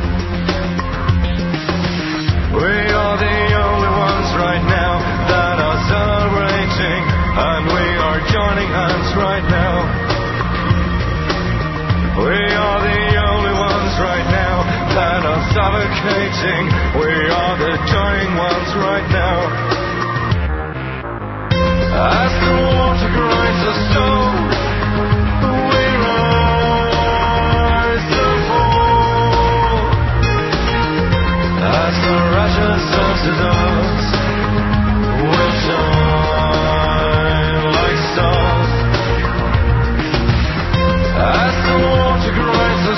We 2.61 2.77
are 2.93 3.17
the 3.17 3.41
only 3.57 3.93
ones 4.05 4.29
right 4.37 4.65
now 4.69 5.01
that 5.33 5.57
are 5.57 5.81
celebrating, 5.89 7.03
and 7.09 7.63
we 7.73 7.87
are 8.05 8.21
joining 8.29 8.69
hands 8.69 9.17
right 9.17 9.49
now. 9.49 10.00
We 12.21 12.37
are 12.37 12.81
the 12.85 13.01
only 13.33 13.55
ones 13.57 13.97
right 13.97 14.29
now 14.29 14.61
that 14.93 15.25
are 15.25 15.41
suffocating. 15.57 16.69
We 17.01 17.33
are 17.33 17.57
the 17.57 17.81
dying 17.89 18.37
ones 18.37 18.69
right 18.77 19.09
now. 19.09 19.41
As 21.97 22.33
the 22.45 22.53
water 22.61 23.09
grinds 23.17 23.63
the 23.65 23.73
stone, 23.89 24.53
we 25.73 25.81
rise 26.05 28.05
and 28.05 28.37
fall. 28.53 29.81
As 31.57 31.95
the 32.05 32.17
rushes 32.37 32.85
of 33.01 33.17
the 33.25 33.33
dust 33.41 33.80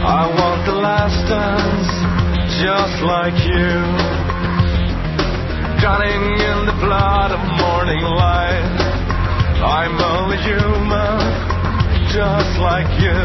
I 0.00 0.24
want 0.32 0.64
the 0.64 0.72
last 0.72 1.28
dance, 1.28 1.92
just 2.56 3.04
like 3.04 3.36
you. 3.44 3.68
Drowning 5.76 6.40
in 6.40 6.58
the 6.64 6.76
blood 6.80 7.36
of 7.36 7.42
morning 7.60 8.00
light. 8.00 8.80
I'm 9.60 10.00
only 10.00 10.40
human, 10.40 11.20
just 12.16 12.52
like 12.64 12.88
you. 12.96 13.20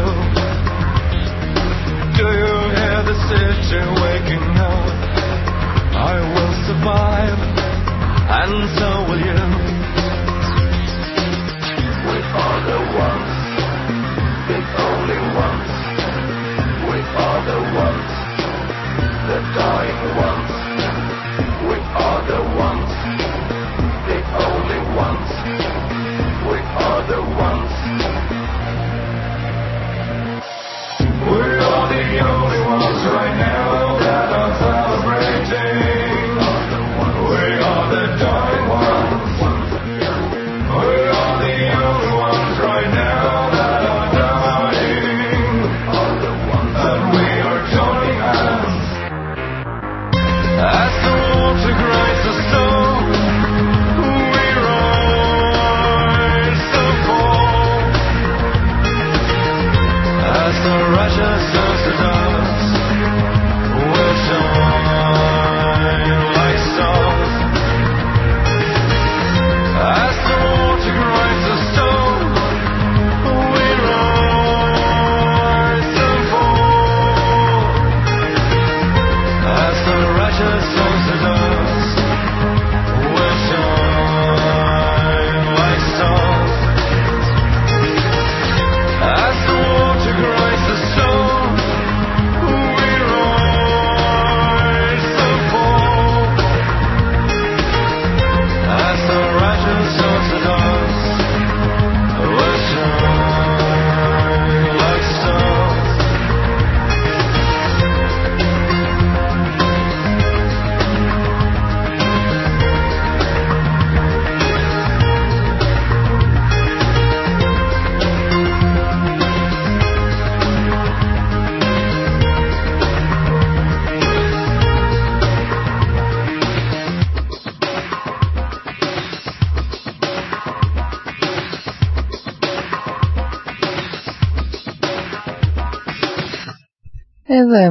Do 2.12 2.28
you 2.28 2.54
hear 2.76 3.00
the 3.08 3.16
city 3.24 3.80
waking 4.04 4.44
up? 4.60 4.84
I 5.96 6.20
will 6.20 6.54
survive, 6.68 7.40
and 8.36 8.68
so 8.76 8.88
will 9.08 9.22
you. 9.24 9.42
We 12.04 12.18
are 12.20 12.60
the 12.68 12.80
ones, 13.00 13.32
the 14.44 14.60
only 14.76 15.20
ones. 15.40 15.75
Are 17.18 17.42
the 17.46 17.60
ones, 17.74 18.12
the 19.28 19.40
dying 19.56 20.02
ones. 20.16 20.50
We 21.68 21.76
are 21.96 22.22
the 22.26 22.42
ones, 22.54 22.92
the 24.06 24.18
only 24.44 24.80
ones. 24.94 25.75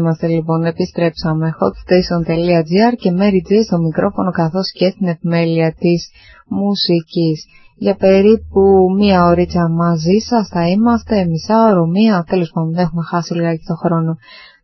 Είμαστε 0.05 0.27
λοιπόν, 0.27 0.63
επιστρέψαμε 0.63 1.47
hotstation.gr 1.59 2.93
και 3.01 3.11
Mary 3.19 3.41
J 3.47 3.51
στο 3.65 3.77
μικρόφωνο 3.77 4.31
καθώς 4.31 4.71
και 4.71 4.89
στην 4.89 5.07
επιμέλεια 5.07 5.73
της 5.79 6.09
μουσικής. 6.47 7.37
Για 7.77 7.95
περίπου 7.95 8.61
μία 8.97 9.25
ωρίτσα 9.25 9.69
μαζί 9.69 10.17
σας 10.29 10.47
θα 10.53 10.67
είμαστε, 10.67 11.25
μισά 11.25 11.55
ώρα, 11.69 11.85
μία, 11.87 12.25
τέλος 12.29 12.49
πάντων 12.53 12.71
δεν 12.73 12.83
έχουμε 12.83 13.03
χάσει 13.03 13.33
λιγάκι 13.33 13.63
το 13.67 13.75
χρόνο. 13.75 14.17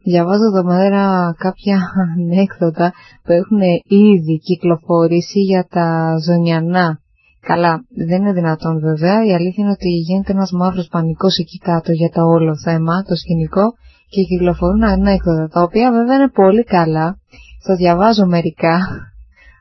Διαβάζω 0.03 0.45
εδώ 0.51 0.63
μέρα 0.63 1.35
κάποια 1.37 1.77
ανέκδοτα 2.15 2.93
που 3.23 3.31
έχουν 3.31 3.61
ήδη 4.13 4.39
κυκλοφορήσει 4.47 5.39
για 5.39 5.67
τα 5.69 6.15
ζωνιανά. 6.25 6.99
Καλά, 7.41 7.73
δεν 8.07 8.21
είναι 8.21 8.33
δυνατόν 8.33 8.79
βέβαια, 8.79 9.25
η 9.25 9.33
αλήθεια 9.33 9.63
είναι 9.63 9.75
ότι 9.79 9.89
γίνεται 9.89 10.31
ένας 10.31 10.51
μαύρος 10.51 10.87
πανικός 10.87 11.37
εκεί 11.37 11.57
κάτω 11.57 11.91
για 11.91 12.09
το 12.09 12.21
όλο 12.21 12.57
θέμα, 12.57 13.03
το 13.03 13.15
σκηνικό 13.15 13.65
και 14.13 14.21
κυκλοφορούν 14.29 14.83
ανέκδοτα, 14.83 15.47
τα 15.53 15.61
οποία 15.61 15.91
βέβαια 15.91 16.15
είναι 16.15 16.29
πολύ 16.41 16.63
καλά. 16.63 17.07
Στο 17.63 17.75
διαβάζω 17.75 18.25
μερικά. 18.25 18.75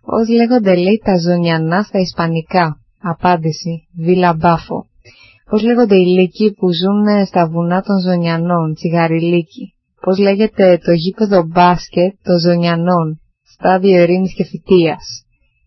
Πώς 0.06 0.28
λέγονται 0.28 0.74
λέει 0.74 1.00
τα 1.04 1.16
ζωνιανά 1.26 1.82
στα 1.82 1.98
ισπανικά. 1.98 2.66
Απάντηση. 3.02 3.72
Βιλαμπάφο. 4.06 4.78
Πώς 5.50 5.62
λέγονται 5.62 5.96
οι 5.96 6.06
λύκοι 6.06 6.52
που 6.58 6.66
ζουν 6.80 7.26
στα 7.26 7.48
βουνά 7.48 7.80
των 7.82 7.98
ζωνιανών. 8.06 8.74
Τσιγαριλίκοι. 8.74 9.74
Πώς 10.00 10.18
λέγεται 10.18 10.78
το 10.84 10.92
γήπεδο 10.92 11.44
μπάσκετ 11.46 12.12
των 12.22 12.38
ζωνιανών. 12.38 13.20
στάδιο 13.54 14.02
ειρήνης 14.02 14.34
και 14.34 14.44
φυτείας. 14.44 15.04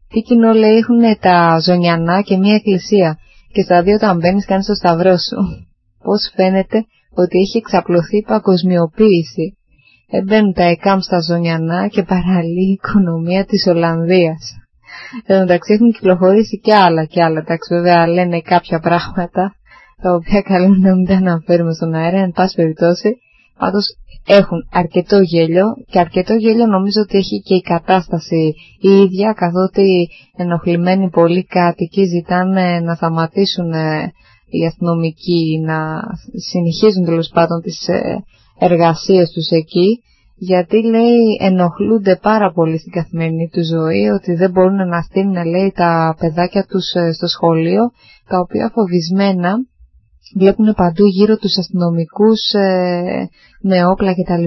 Τι 0.10 0.20
κοινό 0.22 0.54
λέει 0.54 0.78
έχουν 0.78 1.02
τα 1.20 1.60
ζωνιανά 1.60 2.22
και 2.22 2.38
μια 2.38 2.56
εκκλησία 2.56 3.18
και 3.54 3.62
στα 3.62 3.84
δύο 3.84 3.96
όταν 3.96 4.18
μπαίνεις 4.18 4.46
κάνεις 4.46 4.66
το 4.66 4.74
σταυρό 4.74 5.16
σου. 5.28 5.40
Πώς 6.04 6.32
φαίνεται 6.36 6.86
ότι 7.14 7.38
έχει 7.38 7.58
εξαπλωθεί 7.58 8.18
η 8.18 8.26
παγκοσμιοποίηση. 8.28 9.58
Εμπαίνουν 10.10 10.54
τα 10.54 10.64
ΕΚΑΜ 10.64 11.00
στα 11.00 11.20
ζωνιανά 11.22 11.88
και 11.88 12.04
παραλύει 12.04 12.70
η 12.70 12.78
οικονομία 12.80 13.46
της 13.46 13.68
Ολλανδίας. 13.68 14.42
Εν 15.26 15.40
μεταξύ 15.40 15.74
έχουν 15.74 15.92
κυκλοφορήσει 15.92 16.60
και 16.60 16.76
άλλα 16.76 17.06
και 17.06 17.24
άλλα. 17.24 17.40
Εντάξει, 17.40 17.74
βέβαια 17.74 18.08
λένε 18.08 18.42
κάποια 18.42 18.80
πράγματα 18.80 19.56
τα 20.02 20.14
οποία 20.14 20.42
καλό 20.42 20.68
να 20.68 20.96
μην 20.96 21.06
τα 21.06 21.16
αναφέρουμε 21.16 21.74
στον 21.74 21.94
αέρα, 21.94 22.18
εν 22.18 22.32
πάση 22.32 22.56
περιπτώσει. 22.56 23.18
Πάντως 23.58 23.86
έχουν 24.28 24.68
αρκετό 24.72 25.20
γέλιο 25.20 25.66
και 25.92 26.00
αρκετό 26.00 26.34
γέλιο 26.34 26.66
νομίζω 26.66 27.02
ότι 27.02 27.18
έχει 27.18 27.42
και 27.42 27.56
η 27.56 27.62
κατάσταση 27.62 28.54
η 28.80 28.90
ίδια 28.90 29.34
καθότι 29.34 30.08
ενοχλημένοι 30.38 31.10
πολλοί 31.10 31.46
κάτοικοι 31.46 32.04
ζητάνε 32.04 32.80
να 32.80 32.96
σταματήσουν 32.96 33.72
ε, 33.72 34.12
οι 34.58 34.66
αστυνομικοί 34.66 35.60
να 35.66 35.78
συνεχίζουν 36.50 37.06
τέλος 37.06 37.30
πάντων 37.34 37.62
τις 37.62 37.88
ε, 37.88 38.24
εργασίες 38.60 39.32
τους 39.32 39.50
εκεί 39.50 39.90
γιατί 40.36 40.78
λέει 40.84 41.38
ενοχλούνται 41.40 42.16
πάρα 42.22 42.52
πολύ 42.52 42.78
στην 42.78 42.92
καθημερινή 42.92 43.50
τους 43.52 43.68
ζωή 43.68 44.08
ότι 44.18 44.34
δεν 44.34 44.52
μπορούν 44.52 44.88
να 44.88 45.02
στείλουν 45.02 45.46
λέει 45.46 45.72
τα 45.76 46.16
παιδάκια 46.20 46.66
τους 46.66 46.92
ε, 46.94 47.12
στο 47.14 47.28
σχολείο 47.28 47.92
τα 48.28 48.40
οποία 48.40 48.72
φοβισμένα 48.74 49.52
βλέπουν 50.36 50.74
παντού 50.74 51.06
γύρω 51.06 51.38
τους 51.38 51.58
αστυνομικούς 51.58 52.42
ε, 52.54 53.30
με 53.62 53.86
όπλα 53.86 54.14
κτλ. 54.14 54.46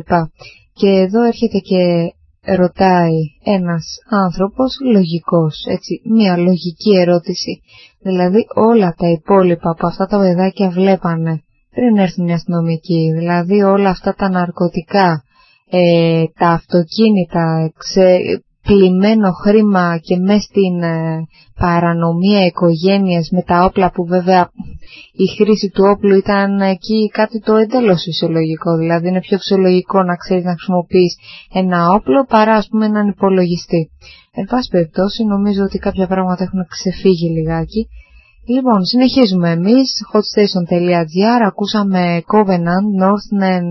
Και 0.72 0.88
εδώ 0.88 1.22
έρχεται 1.22 1.59
και 1.59 2.12
ρωτάει 2.54 3.18
ένας 3.44 3.84
άνθρωπος 4.26 4.76
λογικός, 4.92 5.64
έτσι, 5.68 6.00
μια 6.04 6.36
λογική 6.36 6.96
ερώτηση. 6.96 7.62
Δηλαδή 8.09 8.46
όλα 8.54 8.94
τα 8.96 9.09
υπόλοιπα 9.09 9.74
που 9.74 9.86
αυτά 9.86 10.07
τα 10.07 10.18
παιδάκια 10.18 10.68
βλέπανε 10.68 11.42
πριν 11.74 11.96
έρθουν 11.96 12.28
οι 12.28 12.32
αστυνομικοί, 12.32 13.12
δηλαδή 13.18 13.62
όλα 13.62 13.90
αυτά 13.90 14.14
τα 14.14 14.28
ναρκωτικά, 14.28 15.22
ε, 15.70 16.24
τα 16.38 16.48
αυτοκίνητα, 16.48 17.72
ξε, 17.78 18.18
πλημμένο 18.66 19.30
χρήμα 19.32 19.98
και 19.98 20.16
μέσα 20.16 20.40
στην 20.40 20.82
ε, 20.82 21.26
παρανομία 21.60 22.46
οικογένειας 22.46 23.28
με 23.30 23.42
τα 23.42 23.64
όπλα 23.64 23.90
που 23.90 24.04
βέβαια 24.04 24.50
η 25.24 25.26
χρήση 25.36 25.68
του 25.74 25.84
όπλου 25.94 26.14
ήταν 26.16 26.60
εκεί 26.60 27.10
κάτι 27.12 27.40
το 27.40 27.54
εντελώς 27.54 28.02
φυσιολογικό. 28.02 28.76
Δηλαδή 28.76 29.08
είναι 29.08 29.20
πιο 29.20 29.36
φυσιολογικό 29.38 30.02
να 30.02 30.16
ξέρεις 30.16 30.44
να 30.44 30.54
χρησιμοποιείς 30.56 31.18
ένα 31.52 31.88
όπλο 31.90 32.24
παρά 32.24 32.54
ας 32.54 32.68
πούμε 32.70 32.86
έναν 32.86 33.08
υπολογιστή. 33.08 33.90
Εν 34.32 34.44
πάση 34.44 34.68
περιπτώσει 34.70 35.24
νομίζω 35.24 35.62
ότι 35.62 35.78
κάποια 35.78 36.06
πράγματα 36.06 36.44
έχουν 36.44 36.66
ξεφύγει 36.68 37.28
λιγάκι 37.30 37.88
Λοιπόν, 38.48 38.84
συνεχίζουμε 38.84 39.50
εμείς, 39.50 39.90
hotstation.gr, 40.12 41.40
ακούσαμε 41.46 42.22
Covenant 42.32 42.88
Northern, 43.02 43.68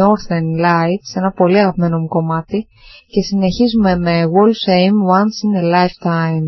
Northern 0.00 0.48
Lights, 0.64 1.08
ένα 1.14 1.30
πολύ 1.36 1.58
αγαπημένο 1.58 1.98
μου 1.98 2.06
κομμάτι 2.06 2.66
και 3.15 3.21
συνεχίζουμε 3.21 3.97
με 3.97 4.23
Wolf's 4.33 4.65
Aim 4.77 4.95
Once 5.17 5.37
in 5.45 5.53
a 5.61 5.65
Lifetime. 5.75 6.45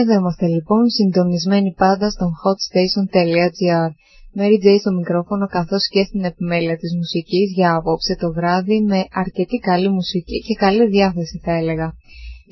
Εδώ 0.00 0.14
είμαστε 0.18 0.46
λοιπόν 0.54 0.82
συντονισμένοι 0.96 1.70
πάντα 1.82 2.06
στον 2.14 2.30
hotstation.gr. 2.42 3.90
Mary 4.38 4.58
J 4.64 4.66
στο 4.82 4.92
μικρόφωνο 5.00 5.46
καθώς 5.56 5.84
και 5.92 6.02
στην 6.08 6.22
επιμέλεια 6.30 6.76
της 6.82 6.92
μουσικής 6.98 7.46
για 7.58 7.70
απόψε 7.78 8.14
το 8.22 8.28
βράδυ 8.36 8.78
με 8.90 8.98
αρκετή 9.22 9.58
καλή 9.68 9.90
μουσική 9.98 10.38
και 10.46 10.54
καλή 10.64 10.84
διάθεση 10.94 11.36
θα 11.44 11.52
έλεγα. 11.60 11.88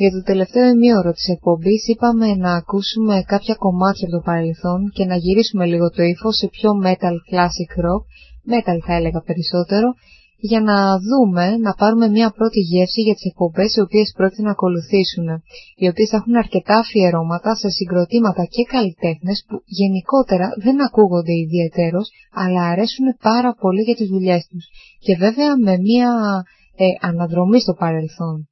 Για 0.01 0.11
το 0.15 0.21
τελευταίο 0.31 0.67
ημίωρο 0.75 1.13
της 1.13 1.29
εκπομπής 1.35 1.83
είπαμε 1.93 2.29
να 2.45 2.53
ακούσουμε 2.61 3.17
κάποια 3.33 3.55
κομμάτια 3.65 4.07
από 4.07 4.17
το 4.17 4.23
παρελθόν 4.29 4.81
και 4.97 5.05
να 5.11 5.17
γυρίσουμε 5.17 5.65
λίγο 5.73 5.87
το 5.97 6.03
ύφος 6.03 6.35
σε 6.41 6.47
πιο 6.57 6.71
metal 6.85 7.17
classic 7.31 7.71
rock, 7.87 8.03
metal 8.53 8.79
θα 8.87 8.95
έλεγα 8.99 9.21
περισσότερο, 9.29 9.89
για 10.41 10.61
να 10.61 10.77
δούμε, 11.09 11.57
να 11.57 11.73
πάρουμε 11.81 12.09
μια 12.09 12.31
πρώτη 12.31 12.61
γεύση 12.61 13.01
για 13.01 13.15
τις 13.15 13.25
εκπομπές 13.31 13.75
οι 13.75 13.81
οποίες 13.81 14.13
πρόκειται 14.17 14.43
να 14.43 14.51
ακολουθήσουν, 14.51 15.27
οι 15.81 15.89
οποίες 15.89 16.09
θα 16.09 16.17
έχουν 16.17 16.37
αρκετά 16.37 16.79
αφιερώματα 16.79 17.55
σε 17.55 17.69
συγκροτήματα 17.69 18.45
και 18.55 18.63
καλλιτέχνες 18.75 19.45
που 19.47 19.57
γενικότερα 19.81 20.47
δεν 20.65 20.77
ακούγονται 20.87 21.35
ιδιαίτερος, 21.47 22.07
αλλά 22.43 22.63
αρέσουν 22.73 23.07
πάρα 23.29 23.51
πολύ 23.63 23.83
για 23.83 23.97
τις 23.99 24.09
δουλειές 24.09 24.43
τους 24.51 24.65
και 25.05 25.17
βέβαια 25.17 25.51
με 25.67 25.75
μια 25.89 26.11
ε, 26.77 26.87
αναδρομή 27.09 27.61
στο 27.61 27.75
παρελθόν. 27.83 28.49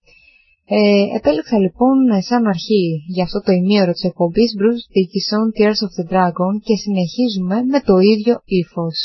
Ε, 0.68 1.16
επέλεξα 1.16 1.58
λοιπόν 1.58 1.96
σαν 2.28 2.46
αρχή 2.46 3.04
για 3.14 3.24
αυτό 3.24 3.40
το 3.40 3.52
ημίωρο 3.52 3.92
της 3.92 4.04
εκπομπής 4.10 4.50
Bruce 4.58 4.84
Dickinson 4.94 5.46
Tears 5.56 5.80
of 5.86 5.92
the 5.98 6.04
Dragon 6.12 6.54
και 6.66 6.76
συνεχίζουμε 6.76 7.56
με 7.72 7.80
το 7.80 7.96
ίδιο 7.98 8.34
ύφος. 8.44 8.96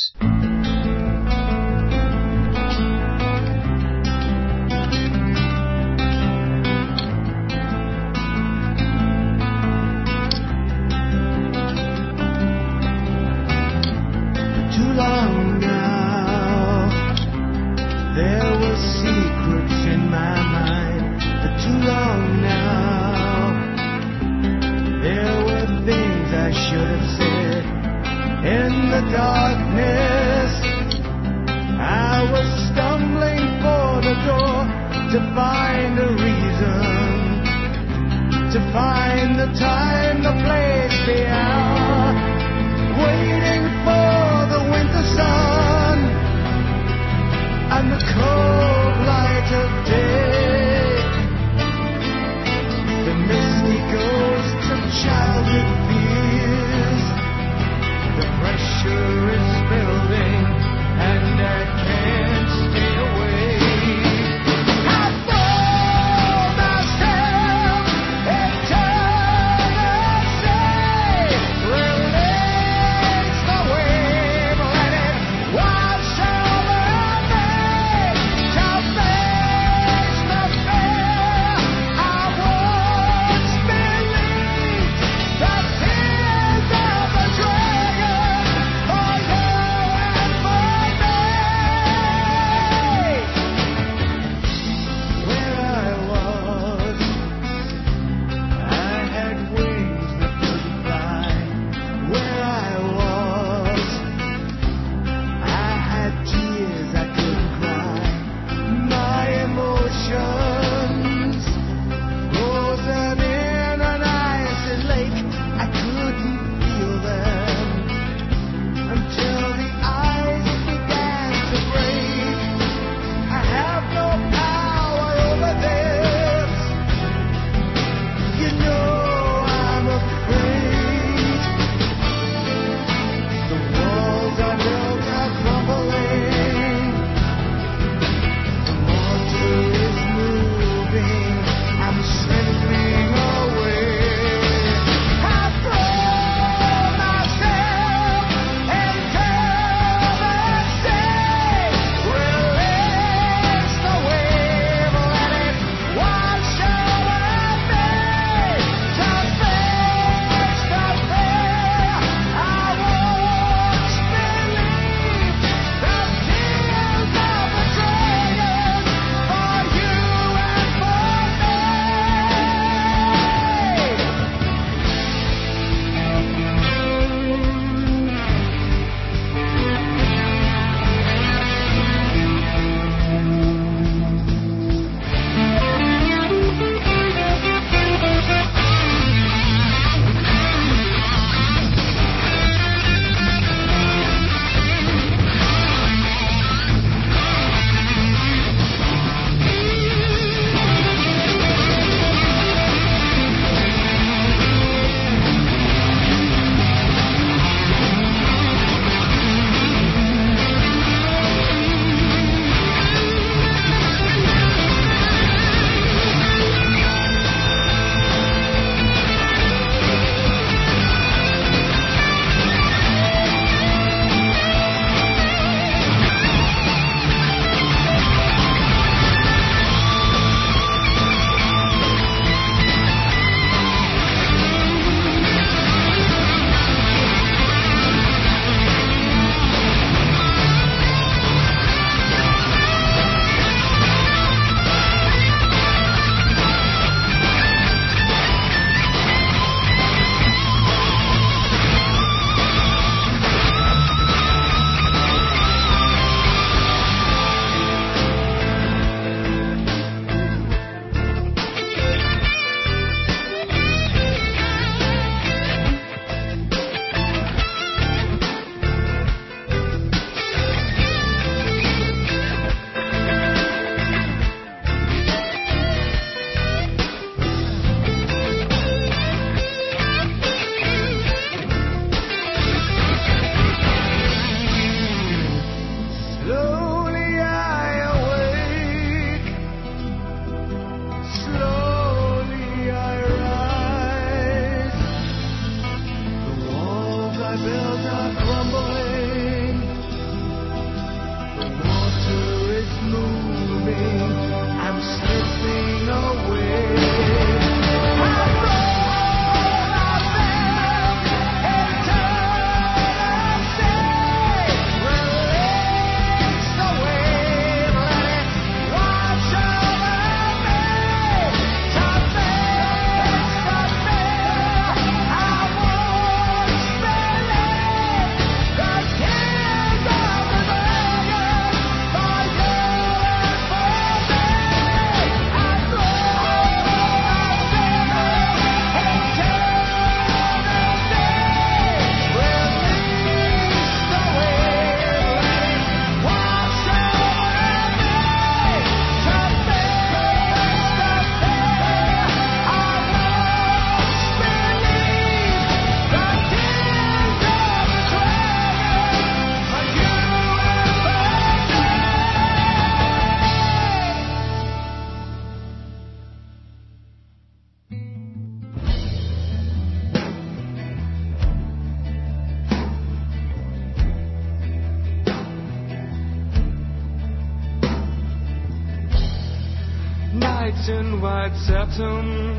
septum 381.48 382.31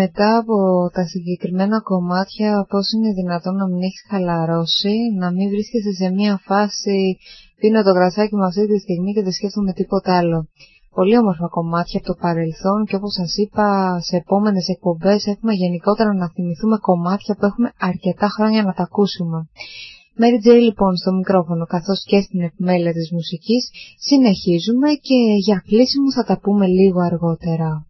Μετά 0.00 0.30
από 0.40 0.56
τα 0.96 1.04
συγκεκριμένα 1.12 1.78
κομμάτια, 1.90 2.50
πώς 2.70 2.86
είναι 2.92 3.10
δυνατόν 3.20 3.54
να 3.60 3.66
μην 3.70 3.80
έχεις 3.88 4.04
χαλαρώσει, 4.10 4.94
να 5.22 5.28
μην 5.36 5.46
βρίσκεσαι 5.52 5.92
σε 6.00 6.08
μια 6.18 6.34
φάση 6.48 6.98
πίνω 7.60 7.82
το 7.82 7.92
γρασάκι 7.96 8.34
μου 8.36 8.44
αυτή 8.50 8.66
τη 8.70 8.78
στιγμή 8.84 9.10
και 9.14 9.22
δεν 9.26 9.34
σκέφτομαι 9.38 9.72
τίποτα 9.72 10.10
άλλο. 10.20 10.38
πολύ 10.96 11.16
όμορφα 11.22 11.48
κομμάτια 11.58 11.98
από 12.00 12.08
το 12.10 12.16
παρελθόν 12.24 12.78
και 12.88 12.96
όπως 12.96 13.12
σας 13.20 13.32
είπα 13.42 13.66
σε 14.08 14.16
επόμενες 14.22 14.66
εκπομπές 14.74 15.20
έχουμε 15.32 15.52
γενικότερα 15.62 16.10
να 16.14 16.26
θυμηθούμε 16.34 16.76
κομμάτια 16.88 17.32
που 17.36 17.44
έχουμε 17.50 17.68
αρκετά 17.90 18.28
χρόνια 18.36 18.62
να 18.68 18.72
τα 18.78 18.82
ακούσουμε. 18.88 19.38
Mary 20.20 20.38
J 20.44 20.48
λοιπόν 20.68 20.92
στο 20.96 21.10
μικρόφωνο 21.20 21.64
καθώς 21.74 22.00
και 22.10 22.20
στην 22.20 22.40
επιμέλεια 22.48 22.92
της 22.92 23.08
μουσικής 23.16 23.62
συνεχίζουμε 24.08 24.88
και 25.06 25.18
για 25.46 25.62
κλείσιμο 25.68 26.08
θα 26.16 26.24
τα 26.24 26.36
πούμε 26.42 26.66
λίγο 26.66 27.00
αργότερα. 27.10 27.87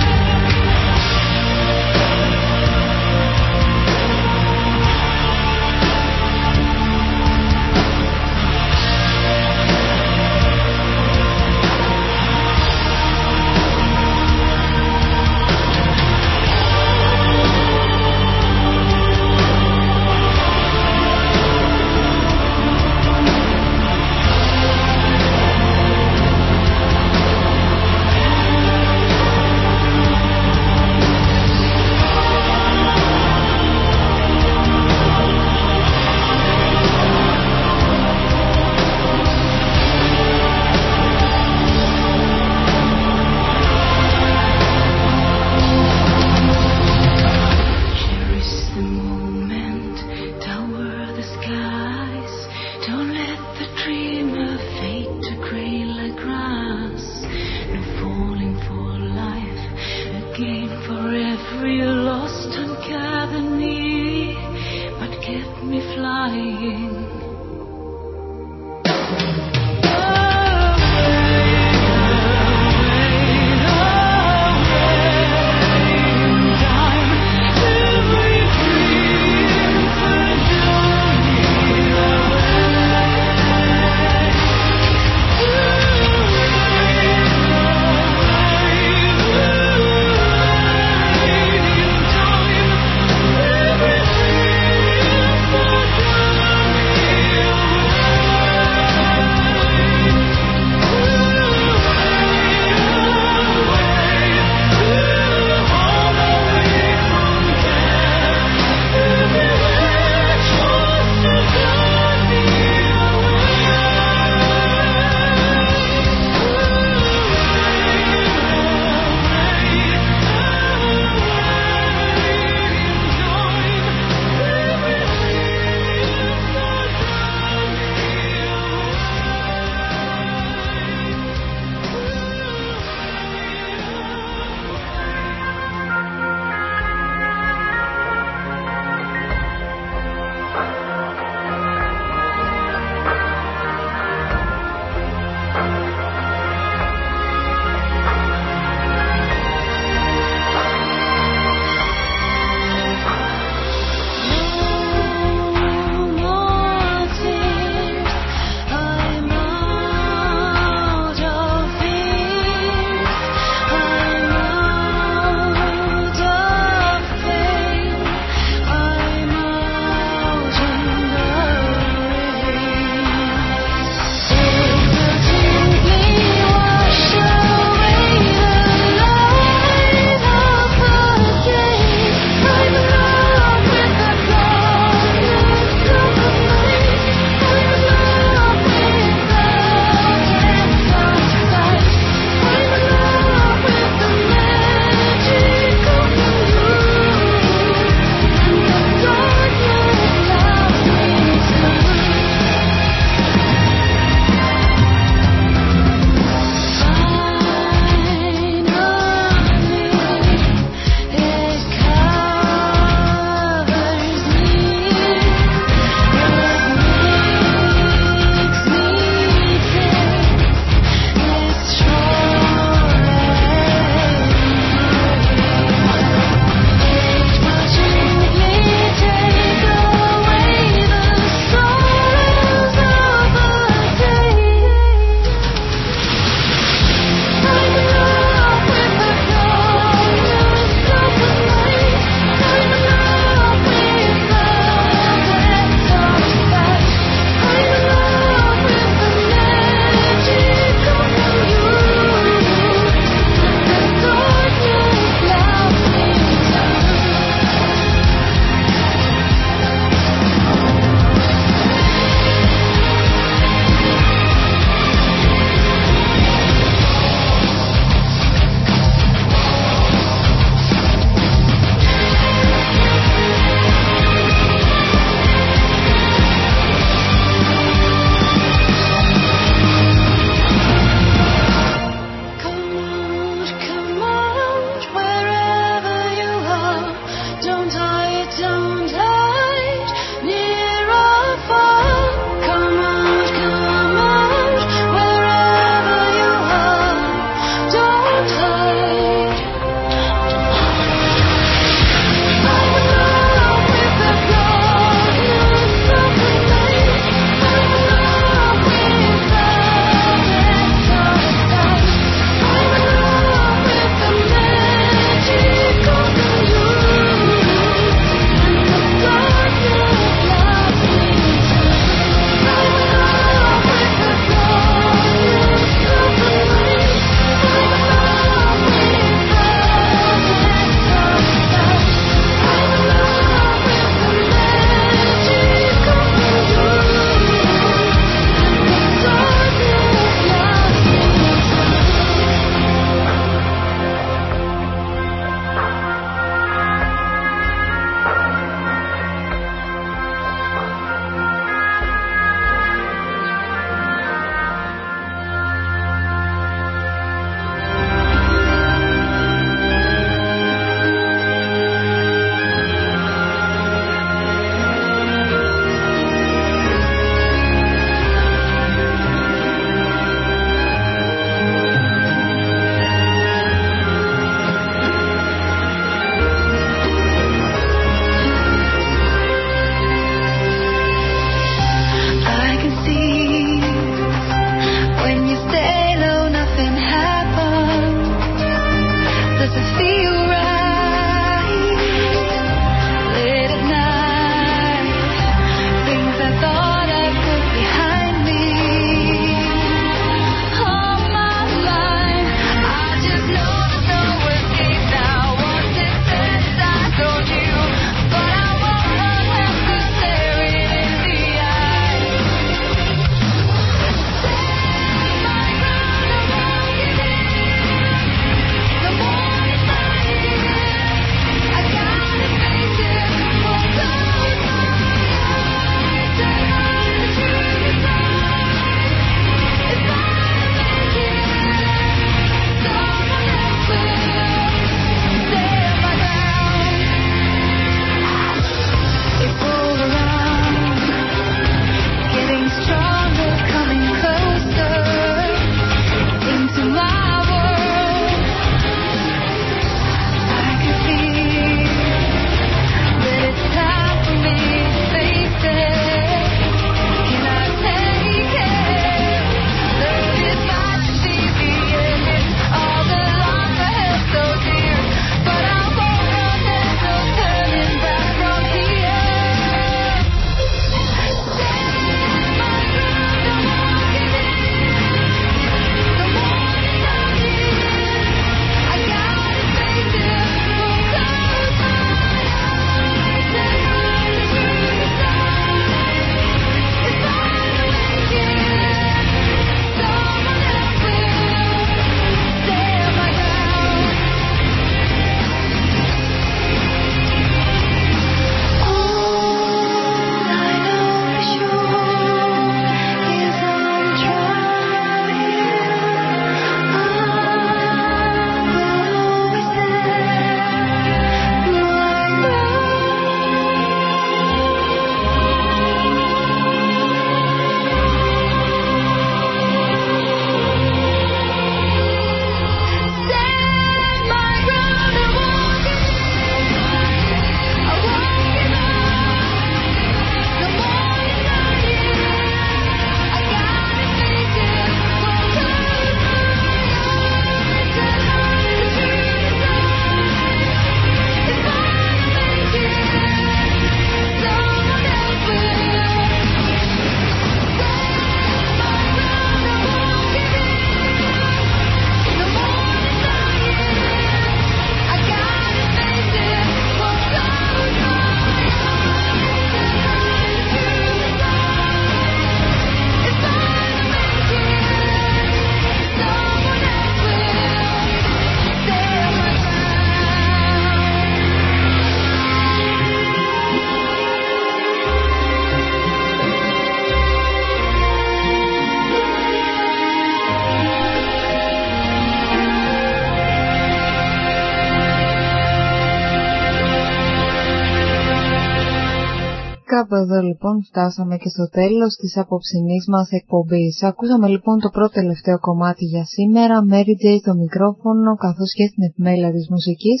εδώ 589.96 590.18
λοιπόν 590.28 590.54
φτάσαμε 590.68 591.16
και 591.22 591.32
στο 591.34 591.46
τέλος 591.58 591.92
της 592.00 592.12
απόψινής 592.22 592.84
μας 592.92 593.08
εκπομπής. 593.10 593.74
Ακούσαμε 593.90 594.26
λοιπόν 594.34 594.56
το 594.64 594.68
πρώτο 594.76 594.92
τελευταίο 595.00 595.38
κομμάτι 595.38 595.84
για 595.84 596.04
σήμερα, 596.04 596.56
Mary 596.70 596.94
J 597.02 597.04
στο 597.22 597.32
μικρόφωνο 597.42 598.10
καθώς 598.24 598.50
και 598.58 598.66
στην 598.70 598.82
επιμέλεια 598.88 599.30
της 599.36 599.46
μουσικής. 599.52 600.00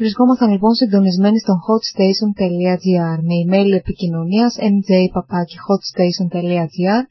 Βρισκόμασταν 0.00 0.50
λοιπόν 0.50 0.72
συντονισμένοι 0.74 1.38
στο 1.44 1.54
hotstation.gr 1.66 3.18
με 3.28 3.34
email 3.42 3.70
επικοινωνίας 3.82 4.52
mjpapaki.hotstation.gr 4.74 7.02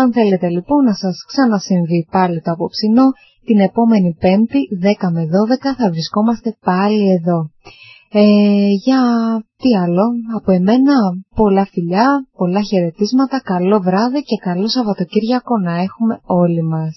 Αν 0.00 0.06
θέλετε 0.12 0.48
λοιπόν 0.48 0.84
να 0.84 0.94
σας 0.94 1.16
ξανασυμβεί 1.30 2.06
πάλι 2.10 2.40
το 2.40 2.50
απόψινό, 2.52 3.06
την 3.48 3.58
επόμενη 3.68 4.16
πέμπτη 4.20 4.60
10 4.82 4.84
με 5.16 5.22
12 5.22 5.26
θα 5.78 5.90
βρισκόμαστε 5.90 6.56
πάλι 6.64 7.04
εδώ. 7.18 7.38
Ε, 8.18 8.68
για 8.84 9.00
τι 9.56 9.76
άλλο, 9.84 10.04
από 10.36 10.52
εμένα 10.52 10.94
πολλά 11.34 11.64
φιλιά, 11.72 12.26
πολλά 12.36 12.62
χαιρετίσματα, 12.62 13.40
καλό 13.44 13.80
βράδυ 13.80 14.20
και 14.22 14.36
καλό 14.40 14.68
Σαββατοκύριακο 14.68 15.58
να 15.58 15.72
έχουμε 15.72 16.20
όλοι 16.24 16.62
μας. 16.62 16.94